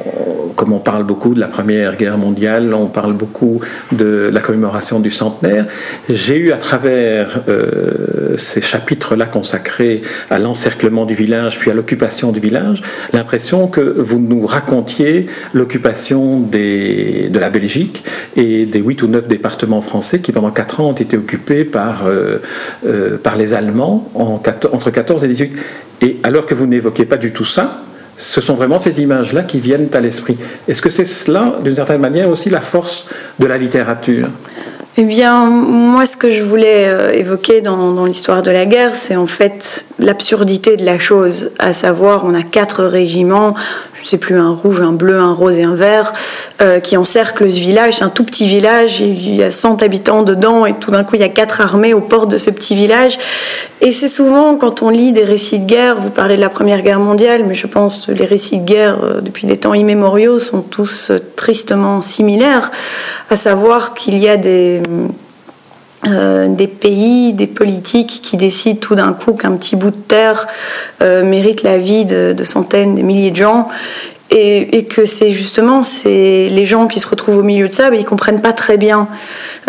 comme 0.62 0.74
on 0.74 0.78
parle 0.78 1.02
beaucoup 1.02 1.34
de 1.34 1.40
la 1.40 1.48
Première 1.48 1.96
Guerre 1.96 2.18
mondiale, 2.18 2.72
on 2.72 2.86
parle 2.86 3.14
beaucoup 3.14 3.60
de 3.90 4.30
la 4.32 4.38
commémoration 4.38 5.00
du 5.00 5.10
centenaire. 5.10 5.66
J'ai 6.08 6.36
eu 6.36 6.52
à 6.52 6.56
travers 6.56 7.40
euh, 7.48 8.36
ces 8.36 8.60
chapitres-là 8.60 9.24
consacrés 9.24 10.02
à 10.30 10.38
l'encerclement 10.38 11.04
du 11.04 11.14
village, 11.16 11.58
puis 11.58 11.72
à 11.72 11.74
l'occupation 11.74 12.30
du 12.30 12.38
village, 12.38 12.80
l'impression 13.12 13.66
que 13.66 13.80
vous 13.80 14.20
nous 14.20 14.46
racontiez 14.46 15.26
l'occupation 15.52 16.38
de 16.38 17.36
la 17.36 17.50
Belgique 17.50 18.04
et 18.36 18.64
des 18.64 18.78
huit 18.78 19.02
ou 19.02 19.08
neuf 19.08 19.26
départements 19.26 19.80
français 19.80 20.20
qui 20.20 20.30
pendant 20.30 20.52
quatre 20.52 20.78
ans 20.78 20.90
ont 20.90 20.92
été 20.92 21.16
occupés 21.16 21.64
par 21.64 22.06
euh, 22.06 22.38
euh, 22.86 23.18
par 23.18 23.36
les 23.36 23.52
Allemands 23.52 24.08
entre 24.14 24.90
14 24.92 25.24
et 25.24 25.26
18. 25.26 25.52
Et 26.02 26.20
alors 26.22 26.46
que 26.46 26.54
vous 26.54 26.68
n'évoquez 26.68 27.04
pas 27.04 27.16
du 27.16 27.32
tout 27.32 27.44
ça, 27.44 27.82
ce 28.16 28.40
sont 28.40 28.54
vraiment 28.54 28.78
ces 28.78 29.00
images-là 29.02 29.42
qui 29.42 29.60
viennent 29.60 29.88
à 29.92 30.00
l'esprit. 30.00 30.36
Est-ce 30.68 30.82
que 30.82 30.90
c'est 30.90 31.04
cela, 31.04 31.56
d'une 31.62 31.74
certaine 31.74 32.00
manière, 32.00 32.28
aussi 32.28 32.50
la 32.50 32.60
force 32.60 33.06
de 33.38 33.46
la 33.46 33.58
littérature? 33.58 34.28
Eh 34.98 35.04
bien, 35.04 35.46
moi, 35.46 36.04
ce 36.04 36.18
que 36.18 36.30
je 36.30 36.42
voulais 36.42 36.86
euh, 36.86 37.12
évoquer 37.12 37.62
dans, 37.62 38.04
l'histoire 38.04 38.42
de 38.42 38.50
la 38.50 38.66
guerre, 38.66 38.94
c'est 38.94 39.16
en 39.16 39.26
fait 39.26 39.86
l'absurdité 39.98 40.76
de 40.76 40.84
la 40.84 40.98
chose, 40.98 41.50
à 41.58 41.72
savoir, 41.72 42.26
on 42.26 42.34
a 42.34 42.42
quatre 42.42 42.84
régiments, 42.84 43.54
je 44.02 44.08
sais 44.08 44.18
plus, 44.18 44.36
un 44.36 44.50
rouge, 44.50 44.82
un 44.82 44.92
bleu, 44.92 45.18
un 45.18 45.32
rose 45.32 45.56
et 45.56 45.62
un 45.62 45.74
vert, 45.74 46.12
euh, 46.60 46.78
qui 46.78 46.98
encerclent 46.98 47.50
ce 47.50 47.58
village. 47.58 47.94
C'est 47.98 48.04
un 48.04 48.10
tout 48.10 48.24
petit 48.24 48.46
village, 48.46 49.00
il 49.00 49.34
y 49.34 49.42
a 49.42 49.50
100 49.50 49.82
habitants 49.82 50.24
dedans, 50.24 50.66
et 50.66 50.74
tout 50.74 50.90
d'un 50.90 51.04
coup, 51.04 51.14
il 51.14 51.22
y 51.22 51.24
a 51.24 51.30
quatre 51.30 51.62
armées 51.62 51.94
aux 51.94 52.02
portes 52.02 52.30
de 52.30 52.36
ce 52.36 52.50
petit 52.50 52.74
village. 52.74 53.18
Et 53.80 53.92
c'est 53.92 54.08
souvent, 54.08 54.56
quand 54.56 54.82
on 54.82 54.90
lit 54.90 55.12
des 55.12 55.24
récits 55.24 55.58
de 55.58 55.64
guerre, 55.64 55.96
vous 55.98 56.10
parlez 56.10 56.36
de 56.36 56.40
la 56.40 56.50
Première 56.50 56.82
Guerre 56.82 57.00
mondiale, 57.00 57.44
mais 57.48 57.54
je 57.54 57.66
pense 57.66 58.06
que 58.06 58.12
les 58.12 58.26
récits 58.26 58.58
de 58.58 58.64
guerre, 58.64 58.98
euh, 59.02 59.20
depuis 59.22 59.46
des 59.46 59.56
temps 59.56 59.72
immémoriaux, 59.72 60.38
sont 60.38 60.60
tous 60.60 61.12
tristement 61.36 62.00
similaires, 62.02 62.70
à 63.30 63.36
savoir 63.36 63.94
qu'il 63.94 64.18
y 64.18 64.28
a 64.28 64.36
des 64.36 64.81
euh, 66.04 66.48
des 66.48 66.66
pays, 66.66 67.32
des 67.32 67.46
politiques 67.46 68.20
qui 68.22 68.36
décident 68.36 68.80
tout 68.80 68.96
d'un 68.96 69.12
coup 69.12 69.34
qu'un 69.34 69.52
petit 69.52 69.76
bout 69.76 69.90
de 69.90 69.96
terre 69.96 70.48
euh, 71.00 71.22
mérite 71.22 71.62
la 71.62 71.78
vie 71.78 72.04
de, 72.04 72.34
centaines, 72.42 72.96
de 72.96 73.02
milliers 73.02 73.30
de 73.30 73.36
gens. 73.36 73.68
Et, 74.30 74.78
et 74.78 74.84
que 74.86 75.04
c'est 75.04 75.30
justement 75.30 75.84
c'est 75.84 76.48
les 76.50 76.64
gens 76.64 76.88
qui 76.88 76.98
se 77.00 77.06
retrouvent 77.06 77.38
au 77.38 77.42
milieu 77.42 77.68
de 77.68 77.72
ça, 77.72 77.90
mais 77.90 78.00
ils 78.00 78.04
comprennent 78.04 78.40
pas 78.40 78.54
très 78.54 78.78
bien 78.78 79.06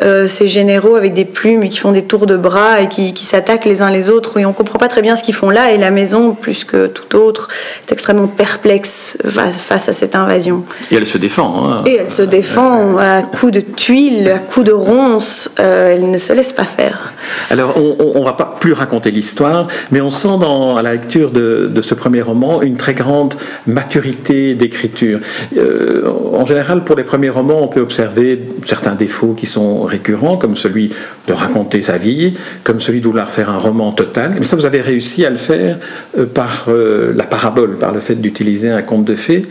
euh, 0.01 0.27
ces 0.27 0.47
généraux 0.47 0.95
avec 0.95 1.13
des 1.13 1.25
plumes 1.25 1.63
et 1.63 1.69
qui 1.69 1.77
font 1.77 1.91
des 1.91 2.01
tours 2.01 2.25
de 2.25 2.35
bras 2.35 2.81
et 2.81 2.87
qui, 2.87 3.13
qui 3.13 3.25
s'attaquent 3.25 3.65
les 3.65 3.81
uns 3.81 3.91
les 3.91 4.09
autres. 4.09 4.39
Et 4.39 4.45
on 4.45 4.53
comprend 4.53 4.79
pas 4.79 4.87
très 4.87 5.01
bien 5.01 5.15
ce 5.15 5.23
qu'ils 5.23 5.35
font 5.35 5.49
là. 5.49 5.71
Et 5.71 5.77
la 5.77 5.91
maison, 5.91 6.33
plus 6.33 6.63
que 6.63 6.87
tout 6.87 7.15
autre, 7.15 7.49
est 7.81 7.91
extrêmement 7.91 8.27
perplexe 8.27 9.17
face 9.23 9.89
à 9.89 9.93
cette 9.93 10.15
invasion. 10.15 10.63
Et 10.91 10.95
elle 10.95 11.05
se 11.05 11.17
défend. 11.17 11.69
Hein. 11.69 11.83
Et 11.85 11.97
elle 11.97 12.09
se 12.09 12.23
défend 12.23 12.97
à 12.97 13.21
coups 13.21 13.51
de 13.51 13.59
tuiles, 13.59 14.29
à 14.29 14.39
coups 14.39 14.65
de 14.65 14.71
ronces. 14.71 15.51
Euh, 15.59 15.93
elle 15.93 16.09
ne 16.09 16.17
se 16.17 16.33
laisse 16.33 16.53
pas 16.53 16.65
faire. 16.65 17.13
Alors, 17.49 17.75
on, 17.77 18.19
ne 18.19 18.25
va 18.25 18.33
pas 18.33 18.57
plus 18.59 18.73
raconter 18.73 19.11
l'histoire, 19.11 19.67
mais 19.91 20.01
on 20.01 20.09
sent 20.09 20.39
dans, 20.39 20.75
à 20.75 20.81
la 20.81 20.93
lecture 20.93 21.31
de, 21.31 21.69
de, 21.73 21.81
ce 21.81 21.93
premier 21.93 22.21
roman 22.21 22.61
une 22.61 22.77
très 22.77 22.93
grande 22.93 23.35
maturité 23.67 24.55
d'écriture. 24.55 25.19
Euh, 25.55 26.09
en 26.33 26.45
général, 26.45 26.83
pour 26.83 26.95
les 26.95 27.03
premiers 27.03 27.29
romans, 27.29 27.61
on 27.61 27.67
peut 27.67 27.81
observer 27.81 28.41
certains 28.65 28.95
défauts 28.95 29.33
qui 29.33 29.45
sont 29.45 29.82
récurrents, 29.85 30.37
comme 30.37 30.55
celui 30.55 30.91
de 31.27 31.33
raconter 31.33 31.81
sa 31.81 31.97
vie, 31.97 32.33
comme 32.63 32.79
celui 32.79 33.01
de 33.01 33.07
vouloir 33.07 33.31
faire 33.31 33.49
un 33.49 33.57
roman 33.57 33.91
total. 33.91 34.35
Mais 34.39 34.45
ça, 34.45 34.55
vous 34.55 34.65
avez 34.65 34.81
réussi 34.81 35.25
à 35.25 35.29
le 35.29 35.35
faire 35.37 35.79
euh, 36.17 36.25
par 36.25 36.65
euh, 36.67 37.13
la 37.15 37.23
parabole, 37.23 37.77
par 37.77 37.93
le 37.93 37.99
fait 37.99 38.15
d'utiliser 38.15 38.69
un 38.69 38.81
conte 38.81 39.05
de 39.05 39.15
fées. 39.15 39.43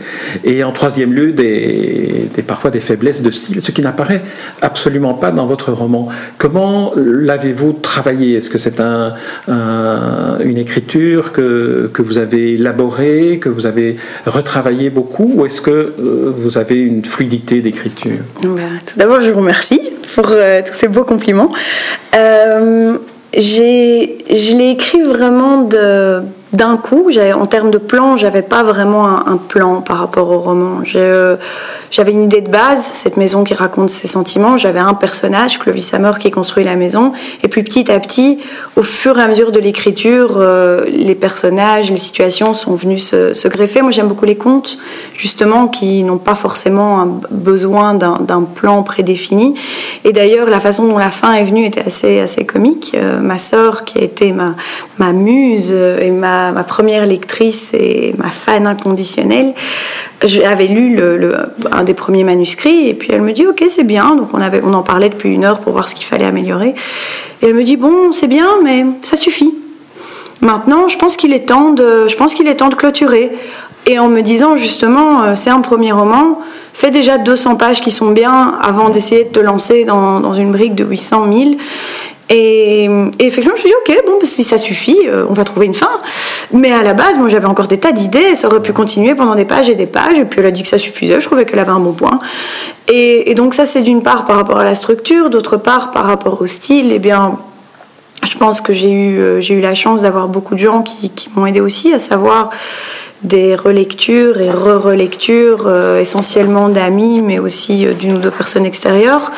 Et 0.43 0.63
en 0.63 0.71
troisième 0.71 1.13
lieu, 1.13 1.31
des, 1.31 2.29
parfois 2.45 2.71
des 2.71 2.79
faiblesses 2.79 3.21
de 3.21 3.31
style, 3.31 3.61
ce 3.61 3.71
qui 3.71 3.81
n'apparaît 3.81 4.21
absolument 4.61 5.13
pas 5.13 5.31
dans 5.31 5.45
votre 5.45 5.71
roman. 5.71 6.07
Comment 6.37 6.93
l'avez-vous 6.95 7.73
travaillé? 7.73 8.37
Est-ce 8.37 8.49
que 8.49 8.57
c'est 8.57 8.79
un, 8.79 9.13
un, 9.47 10.39
une 10.43 10.57
écriture 10.57 11.31
que, 11.31 11.89
que 11.93 12.01
vous 12.01 12.17
avez 12.17 12.53
élaborée, 12.53 13.39
que 13.39 13.49
vous 13.49 13.65
avez 13.65 13.97
retravaillé 14.25 14.89
beaucoup, 14.89 15.31
ou 15.35 15.45
est-ce 15.45 15.61
que 15.61 15.71
euh, 15.71 16.31
vous 16.35 16.57
avez 16.57 16.79
une 16.81 17.03
fluidité 17.05 17.61
d'écriture? 17.61 18.19
Bah, 18.43 18.61
Tout 18.85 18.97
d'abord, 18.97 19.21
je 19.21 19.31
vous 19.31 19.39
remercie 19.39 19.81
pour 20.13 20.27
euh, 20.29 20.61
tous 20.65 20.73
ces 20.73 20.87
beaux 20.87 21.03
compliments. 21.03 21.51
Euh, 22.15 22.97
je 23.35 24.57
l'ai 24.57 24.69
écrit 24.69 25.01
vraiment 25.01 25.67
d'un 26.53 26.77
coup. 26.77 27.09
En 27.35 27.45
termes 27.47 27.71
de 27.71 27.79
plan, 27.79 28.15
j'avais 28.15 28.43
pas 28.43 28.61
vraiment 28.61 29.27
un, 29.27 29.37
plan 29.37 29.81
par 29.81 29.97
rapport 29.97 30.29
au 30.29 30.39
roman. 30.39 30.83
J'avais 31.93 32.11
une 32.11 32.23
idée 32.23 32.41
de 32.41 32.49
base, 32.49 32.81
cette 32.95 33.17
maison 33.17 33.43
qui 33.43 33.53
raconte 33.53 33.91
ses 33.91 34.07
sentiments. 34.07 34.57
J'avais 34.57 34.79
un 34.79 34.95
personnage, 34.95 35.59
Clovis 35.59 35.93
Hammer, 35.93 36.13
qui 36.19 36.31
construit 36.31 36.63
la 36.63 36.75
maison. 36.75 37.13
Et 37.43 37.47
puis 37.47 37.61
petit 37.61 37.91
à 37.91 37.99
petit, 37.99 38.39
au 38.75 38.81
fur 38.81 39.19
et 39.19 39.21
à 39.21 39.27
mesure 39.27 39.51
de 39.51 39.59
l'écriture, 39.59 40.37
euh, 40.37 40.85
les 40.87 41.13
personnages, 41.13 41.91
les 41.91 41.97
situations 41.97 42.55
sont 42.55 42.73
venus 42.73 43.09
se, 43.09 43.47
greffer. 43.47 43.83
Moi, 43.83 43.91
j'aime 43.91 44.07
beaucoup 44.07 44.25
les 44.25 44.37
contes, 44.37 44.79
justement, 45.15 45.67
qui 45.67 46.03
n'ont 46.03 46.17
pas 46.17 46.33
forcément 46.33 46.99
un 46.99 47.19
besoin 47.29 47.93
d'un 47.93 48.41
plan 48.41 48.81
prédéfini. 48.81 49.53
Et 50.03 50.13
d'ailleurs, 50.13 50.49
la 50.49 50.59
façon 50.59 50.87
dont 50.87 50.97
la 50.97 51.11
fin 51.11 51.33
est 51.33 51.43
venue 51.43 51.67
était 51.67 51.85
assez, 51.85 52.19
assez 52.21 52.43
comique. 52.43 52.93
Euh, 52.95 53.19
ma 53.19 53.37
sœur, 53.37 53.85
qui 53.85 53.99
a 53.99 54.01
été 54.01 54.31
ma, 54.31 54.55
ma 54.97 55.13
muse 55.13 55.71
et 55.71 56.09
ma 56.09 56.23
ma, 56.23 56.63
première 56.63 57.05
lectrice 57.05 57.71
et 57.73 58.13
ma 58.17 58.29
fan 58.29 58.67
inconditionnelle, 58.67 59.53
j'avais 60.23 60.67
lu 60.67 60.95
le, 60.95 61.35
un 61.71 61.82
des 61.83 61.93
premiers 61.93 62.23
manuscrits 62.23 62.89
et 62.89 62.93
puis 62.93 63.09
elle 63.11 63.21
me 63.21 63.31
dit 63.31 63.45
ok 63.45 63.63
c'est 63.69 63.83
bien. 63.83 64.15
Donc 64.15 64.29
on 64.33 64.41
avait 64.41 64.61
on 64.63 64.73
en 64.73 64.83
parlait 64.83 65.09
depuis 65.09 65.29
une 65.29 65.45
heure 65.45 65.59
pour 65.59 65.73
voir 65.73 65.89
ce 65.89 65.95
qu'il 65.95 66.05
fallait 66.05 66.25
améliorer. 66.25 66.75
Et 67.41 67.47
elle 67.47 67.53
me 67.53 67.63
dit 67.63 67.77
bon 67.77 68.11
c'est 68.11 68.27
bien 68.27 68.47
mais 68.63 68.85
ça 69.01 69.17
suffit. 69.17 69.53
Maintenant 70.41 70.87
je 70.87 70.97
pense 70.97 71.15
qu'il 71.15 71.33
est 71.33 71.45
temps 71.45 71.71
de 71.71 72.75
clôturer. 72.75 73.31
Et 73.85 73.99
en 73.99 74.07
me 74.07 74.21
disant 74.21 74.55
justement 74.55 75.23
euh, 75.23 75.35
c'est 75.35 75.49
un 75.49 75.61
premier 75.61 75.91
roman 75.91 76.39
fais 76.73 76.91
déjà 76.91 77.17
200 77.17 77.55
pages 77.55 77.81
qui 77.81 77.91
sont 77.91 78.11
bien 78.11 78.57
avant 78.61 78.89
d'essayer 78.89 79.25
de 79.25 79.29
te 79.29 79.39
lancer 79.39 79.85
dans, 79.85 80.19
dans 80.19 80.33
une 80.33 80.51
brique 80.51 80.75
de 80.75 80.83
800 80.83 81.27
000 81.31 81.51
et, 82.29 82.85
et, 82.85 83.25
effectivement, 83.27 83.55
je 83.55 83.63
me 83.63 83.67
suis 83.67 83.69
dit, 83.69 83.95
ok, 83.95 84.05
bon, 84.07 84.19
si 84.23 84.43
ça 84.43 84.57
suffit, 84.57 84.97
euh, 85.07 85.25
on 85.29 85.33
va 85.33 85.43
trouver 85.43 85.65
une 85.65 85.73
fin. 85.73 85.89
Mais 86.51 86.71
à 86.71 86.83
la 86.83 86.93
base, 86.93 87.17
moi, 87.17 87.27
j'avais 87.29 87.45
encore 87.45 87.67
des 87.67 87.79
tas 87.79 87.91
d'idées, 87.91 88.35
ça 88.35 88.47
aurait 88.47 88.61
pu 88.61 88.73
continuer 88.73 89.13
pendant 89.13 89.35
des 89.35 89.45
pages 89.45 89.69
et 89.69 89.75
des 89.75 89.87
pages, 89.87 90.17
et 90.17 90.25
puis 90.25 90.39
elle 90.39 90.47
a 90.47 90.51
dit 90.51 90.63
que 90.63 90.69
ça 90.69 90.77
suffisait, 90.77 91.19
je 91.19 91.25
trouvais 91.25 91.45
qu'elle 91.45 91.59
avait 91.59 91.71
un 91.71 91.79
bon 91.79 91.93
point. 91.93 92.19
Et, 92.87 93.29
et 93.29 93.35
donc 93.35 93.53
ça, 93.53 93.65
c'est 93.65 93.81
d'une 93.81 94.03
part 94.03 94.25
par 94.25 94.37
rapport 94.37 94.57
à 94.57 94.63
la 94.63 94.75
structure, 94.75 95.29
d'autre 95.29 95.57
part 95.57 95.91
par 95.91 96.05
rapport 96.05 96.41
au 96.41 96.45
style, 96.45 96.91
eh 96.91 96.99
bien, 96.99 97.37
je 98.29 98.37
pense 98.37 98.61
que 98.61 98.73
j'ai 98.73 98.91
eu, 98.91 99.19
euh, 99.19 99.41
j'ai 99.41 99.55
eu 99.55 99.61
la 99.61 99.75
chance 99.75 100.03
d'avoir 100.03 100.27
beaucoup 100.27 100.55
de 100.55 100.59
gens 100.59 100.81
qui, 100.81 101.09
qui 101.09 101.29
m'ont 101.35 101.45
aidé 101.45 101.59
aussi, 101.59 101.93
à 101.93 101.99
savoir 101.99 102.49
des 103.21 103.55
relectures 103.55 104.39
et 104.39 104.49
re-relectures, 104.49 105.65
euh, 105.67 105.99
essentiellement 105.99 106.69
d'amis, 106.69 107.21
mais 107.21 107.39
aussi 107.39 107.85
d'une 107.99 108.13
ou 108.13 108.17
deux 108.17 108.31
personnes 108.31 108.65
extérieures, 108.65 109.31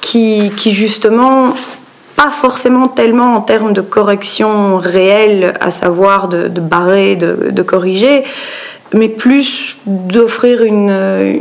qui, 0.00 0.52
qui 0.56 0.72
justement 0.72 1.54
pas 2.16 2.30
forcément 2.30 2.88
tellement 2.88 3.34
en 3.34 3.40
termes 3.40 3.72
de 3.72 3.80
correction 3.80 4.76
réelle, 4.76 5.54
à 5.60 5.70
savoir 5.70 6.28
de, 6.28 6.48
barrer, 6.60 7.16
de, 7.16 7.62
corriger, 7.62 8.24
mais 8.94 9.08
plus 9.08 9.76
d'offrir 9.86 10.62
une, 10.62 10.90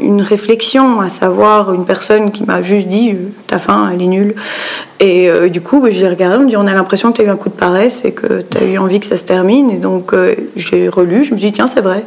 une, 0.02 0.22
réflexion, 0.22 1.00
à 1.00 1.10
savoir 1.10 1.72
une 1.72 1.86
personne 1.86 2.32
qui 2.32 2.44
m'a 2.44 2.64
juste 2.64 2.88
dit 2.88 3.16
ta 3.46 3.60
fin, 3.60 3.92
elle 3.94 4.02
est 4.02 4.08
nulle. 4.08 4.36
Et 5.00 5.30
euh, 5.30 5.50
du 5.50 5.62
coup, 5.62 5.86
j'ai 5.90 6.08
regardé, 6.08 6.38
on 6.38 6.46
me 6.46 6.50
dit 6.50 6.58
on 6.58 6.66
a 6.66 6.74
l'impression 6.74 7.12
que 7.12 7.18
tu 7.18 7.22
as 7.22 7.26
eu 7.26 7.30
un 7.30 7.36
coup 7.36 7.50
de 7.50 7.54
paresse 7.54 8.06
et 8.06 8.12
que 8.12 8.42
tu 8.42 8.58
as 8.58 8.64
eu 8.64 8.78
envie 8.80 9.00
que 9.00 9.06
ça 9.06 9.18
se 9.18 9.26
termine. 9.26 9.70
Et 9.70 9.78
donc, 9.78 10.14
euh, 10.14 10.34
j'ai 10.56 10.90
relu, 10.90 11.24
je 11.24 11.36
me 11.36 11.40
dis 11.40 11.52
tiens, 11.52 11.68
c'est 11.68 11.82
vrai. 11.82 12.04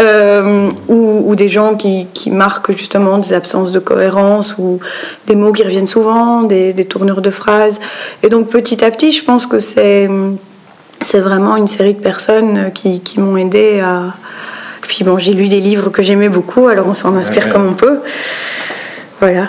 Euh, 0.00 0.68
ou, 0.88 1.22
ou, 1.24 1.34
des 1.36 1.48
gens 1.48 1.76
qui, 1.76 2.08
qui, 2.12 2.32
marquent 2.32 2.76
justement 2.76 3.18
des 3.18 3.32
absences 3.32 3.70
de 3.70 3.78
cohérence 3.78 4.56
ou 4.58 4.80
des 5.28 5.36
mots 5.36 5.52
qui 5.52 5.62
reviennent 5.62 5.86
souvent, 5.86 6.42
des, 6.42 6.72
des 6.72 6.84
tournures 6.84 7.22
de 7.22 7.30
phrases. 7.30 7.80
Et 8.24 8.28
donc, 8.28 8.48
petit 8.48 8.84
à 8.84 8.90
petit, 8.90 9.12
je 9.12 9.24
pense 9.24 9.46
que 9.46 9.60
c'est. 9.60 10.08
C'est 11.02 11.20
vraiment 11.20 11.56
une 11.56 11.66
série 11.66 11.94
de 11.94 12.00
personnes 12.00 12.72
qui, 12.74 13.00
qui 13.00 13.20
m'ont 13.20 13.38
aidé 13.38 13.80
à, 13.80 14.14
puis 14.90 15.04
bon, 15.04 15.18
j'ai 15.18 15.34
lu 15.34 15.46
des 15.46 15.60
livres 15.60 15.88
que 15.90 16.02
j'aimais 16.02 16.28
beaucoup, 16.28 16.66
alors 16.66 16.88
on 16.88 16.94
s'en 16.94 17.14
inspire 17.14 17.44
ouais. 17.44 17.52
comme 17.52 17.64
on 17.64 17.74
peut. 17.74 18.00
Voilà. 19.20 19.48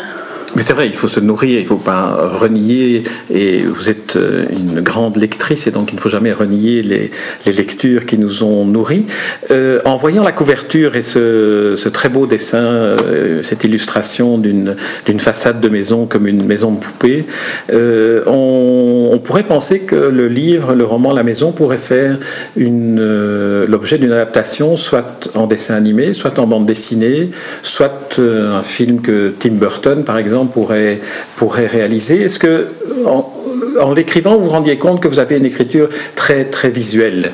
Mais 0.56 0.64
c'est 0.64 0.74
vrai, 0.74 0.88
il 0.88 0.94
faut 0.94 1.08
se 1.08 1.22
nourrir, 1.22 1.60
il 1.60 1.64
ne 1.64 1.68
faut 1.68 1.78
pas 1.78 2.30
renier, 2.40 3.04
et 3.34 3.62
vous 3.64 3.88
êtes 3.88 4.18
euh, 4.18 4.46
une 4.52 4.82
grande 4.82 5.16
lectrice, 5.16 5.66
et 5.66 5.72
donc 5.72 5.94
il 5.94 5.96
ne 5.96 6.02
faut 6.02 6.10
jamais 6.10 6.34
renier 6.34 6.82
les, 6.82 7.12
lectures 7.46 8.06
qui 8.06 8.18
nous 8.18 8.44
ont 8.44 8.66
nourris. 8.66 9.06
Euh, 9.50 9.80
en 9.86 9.96
voyant 9.96 10.24
la 10.24 10.32
couverture 10.34 10.96
et 10.96 11.02
ce, 11.02 11.88
très 11.90 12.10
beau 12.10 12.26
dessin, 12.26 12.58
euh, 12.58 13.44
cette 13.44 13.64
illustration 13.64 14.38
d'une 14.38 14.76
façade 15.20 15.62
de 15.62 15.70
maison 15.70 16.06
comme 16.06 16.28
une 16.28 16.46
maison 16.46 16.72
de 16.72 16.80
poupée, 16.80 17.26
on, 17.72 19.20
pourrait 19.24 19.44
penser 19.44 19.82
que 19.82 19.96
le 19.96 20.28
livre, 20.28 20.74
le 20.74 20.84
roman 20.84 21.14
La 21.14 21.24
Maison 21.24 21.52
pourrait 21.52 21.78
faire 21.78 22.18
l'objet 22.58 23.98
d'une 23.98 24.12
adaptation, 24.12 24.76
soit 24.76 25.30
en 25.36 25.48
dessin 25.48 25.76
animé, 25.76 26.14
soit 26.14 26.40
en 26.40 26.48
bande 26.48 26.66
dessinée, 26.66 27.30
soit 27.62 28.20
un 28.20 28.64
film 28.64 29.02
que 29.02 29.34
Tim 29.40 29.52
Burton, 29.52 30.04
par 30.04 30.18
exemple, 30.18 30.41
pourrait, 30.48 31.00
pourrait 31.36 31.68
réaliser. 31.68 32.24
Est-ce 32.24 32.40
que, 32.40 32.68
en, 33.06 33.32
en 33.80 33.94
l'écrivant, 33.94 34.38
vous 34.38 34.46
vous 34.46 34.50
rendiez 34.50 34.78
compte 34.78 35.02
que 35.02 35.08
vous 35.08 35.20
avez 35.20 35.38
une 35.38 35.46
écriture 35.46 35.90
très, 36.16 36.46
très 36.46 36.70
visuelle? 36.70 37.32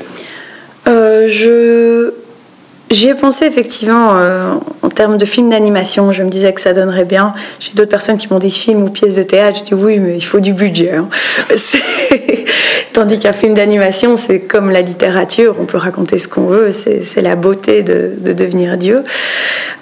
Euh, 0.88 1.28
Je. 1.28 1.87
J'y 2.89 3.10
ai 3.10 3.15
pensé 3.15 3.45
effectivement 3.45 4.12
euh, 4.15 4.54
en 4.82 4.89
termes 4.89 5.17
de 5.17 5.26
films 5.26 5.50
d'animation. 5.50 6.13
Je 6.13 6.23
me 6.23 6.30
disais 6.30 6.54
que 6.54 6.62
ça 6.62 6.71
donnerait 6.71 7.04
bien. 7.04 7.34
J'ai 7.60 7.73
d'autres 7.73 7.89
personnes 7.89 8.17
qui 8.17 8.32
m'ont 8.32 8.39
dit 8.39 8.52
films 8.52 8.84
ou 8.84 8.89
pièces 8.89 9.15
de 9.15 9.23
théâtre. 9.23 9.60
Je 9.60 9.63
dis 9.65 9.73
oui, 9.73 10.00
mais 10.00 10.15
il 10.15 10.21
faut 10.21 10.39
du 10.39 10.54
budget. 10.54 10.93
Hein. 10.93 11.10
Tandis 12.93 13.19
qu'un 13.19 13.34
film 13.34 13.54
d'animation, 13.54 14.15
c'est 14.15 14.39
comme 14.39 14.71
la 14.71 14.82
littérature. 14.82 15.56
On 15.60 15.65
peut 15.65 15.78
raconter 15.78 16.17
ce 16.17 16.28
qu'on 16.28 16.45
veut. 16.45 16.71
C'est 16.71 17.21
la 17.21 17.36
beauté 17.36 17.84
de, 17.84 18.13
de, 18.17 18.34
devenir 18.34 18.78
Dieu. 18.78 19.04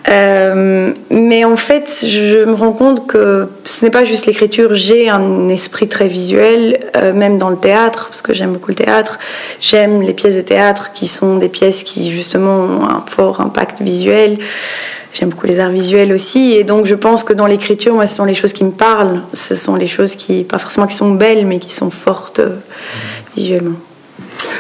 Euh, 0.10 0.92
mais 1.10 1.46
en 1.46 1.56
fait, 1.56 2.06
je 2.06 2.46
me 2.46 2.54
rends 2.54 2.74
compte 2.74 3.08
que 3.08 3.48
ce 3.64 3.86
n'est 3.86 3.92
pas 3.92 4.04
juste 4.04 4.26
l'écriture. 4.26 4.76
J'ai 4.76 5.10
un 5.10 5.50
esprit 5.50 5.88
très 5.88 6.08
visuel, 6.08 6.80
euh, 6.96 7.14
même 7.14 7.38
dans 7.38 7.50
le 7.50 7.56
théâtre, 7.56 8.08
parce 8.10 8.22
que 8.22 8.34
j'aime 8.34 8.54
beaucoup 8.54 8.72
le 8.72 8.76
théâtre. 8.76 9.18
J'aime 9.62 10.02
les 10.02 10.14
pièces 10.14 10.36
de 10.36 10.42
théâtre 10.42 10.92
qui 10.94 11.08
sont 11.08 11.38
des 11.38 11.50
pièces 11.50 11.84
qui 11.84 12.12
justement 12.12 12.66
ont 12.66 12.95
un 12.96 13.06
fort 13.10 13.42
impact 13.42 13.82
visuel. 13.82 14.38
J'aime 15.14 15.30
beaucoup 15.30 15.48
les 15.48 15.60
arts 15.62 15.72
visuels 15.72 16.12
aussi, 16.12 16.54
et 16.54 16.66
donc 16.66 16.86
je 16.86 16.96
pense 16.96 17.24
que 17.24 17.32
dans 17.32 17.48
l'écriture, 17.48 17.94
moi, 17.94 18.06
ce 18.06 18.16
sont 18.16 18.26
les 18.26 18.34
choses 18.34 18.52
qui 18.52 18.66
me 18.66 18.72
parlent. 18.72 19.22
Ce 19.34 19.56
sont 19.56 19.76
les 19.76 19.88
choses 19.88 20.16
qui, 20.16 20.44
pas 20.44 20.60
forcément 20.60 20.88
qui 20.88 20.96
sont 20.96 21.12
belles, 21.12 21.46
mais 21.46 21.60
qui 21.60 21.74
sont 21.74 21.90
fortes 21.90 22.40
euh, 22.40 22.58
visuellement. 23.36 23.78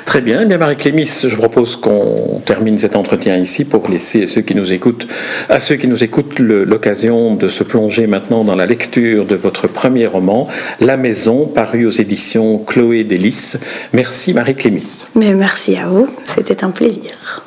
Très 0.05 0.21
bien. 0.21 0.39
Eh 0.41 0.45
bien, 0.45 0.57
Marie-Clémis, 0.57 1.25
je 1.27 1.35
propose 1.35 1.75
qu'on 1.75 2.41
termine 2.45 2.77
cet 2.77 2.95
entretien 2.95 3.37
ici 3.37 3.65
pour 3.65 3.89
laisser 3.89 4.23
à 4.23 4.27
ceux 4.27 4.41
qui 4.41 4.55
nous 4.55 4.71
écoutent, 4.71 5.07
à 5.49 5.59
ceux 5.59 5.75
qui 5.75 5.87
nous 5.87 6.03
écoutent 6.03 6.39
l'occasion 6.39 7.35
de 7.35 7.47
se 7.47 7.63
plonger 7.63 8.07
maintenant 8.07 8.43
dans 8.43 8.55
la 8.55 8.65
lecture 8.65 9.25
de 9.25 9.35
votre 9.35 9.67
premier 9.67 10.05
roman, 10.05 10.47
La 10.79 10.95
Maison, 10.95 11.47
paru 11.47 11.85
aux 11.85 11.91
éditions 11.91 12.59
Chloé 12.59 13.03
Délice. 13.03 13.57
Merci 13.93 14.33
Marie-Clémis. 14.33 15.05
Mais 15.15 15.33
merci 15.33 15.75
à 15.75 15.87
vous. 15.87 16.07
C'était 16.23 16.63
un 16.63 16.71
plaisir. 16.71 17.44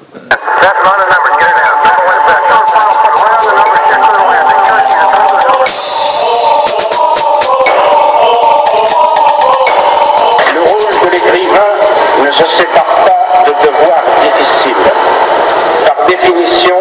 Par 15.86 16.04
définition, 16.06 16.76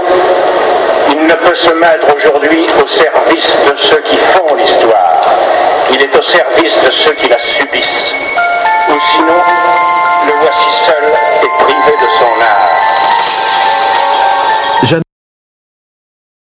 il 1.11 1.27
ne 1.27 1.33
peut 1.33 1.55
se 1.55 1.71
mettre 1.71 2.13
aujourd'hui 2.15 2.65
au 2.83 2.87
service 2.87 3.61
de 3.69 3.77
ceux 3.77 4.01
qui 4.01 4.15
font 4.15 4.55
l'histoire. 4.55 5.15
Il 5.93 6.01
est 6.01 6.15
au 6.15 6.21
service 6.21 6.83
de 6.83 6.91
ceux 6.91 7.13
qui 7.13 7.29
la 7.29 7.37
subissent. 7.39 8.25
Ou 8.93 8.99
sinon, 8.99 9.45
le 10.27 10.33
voici 10.41 10.71
seul 10.85 11.09
et 11.45 11.49
privé 11.63 11.95
de 12.03 12.09
son 12.09 12.41
art. 12.41 13.26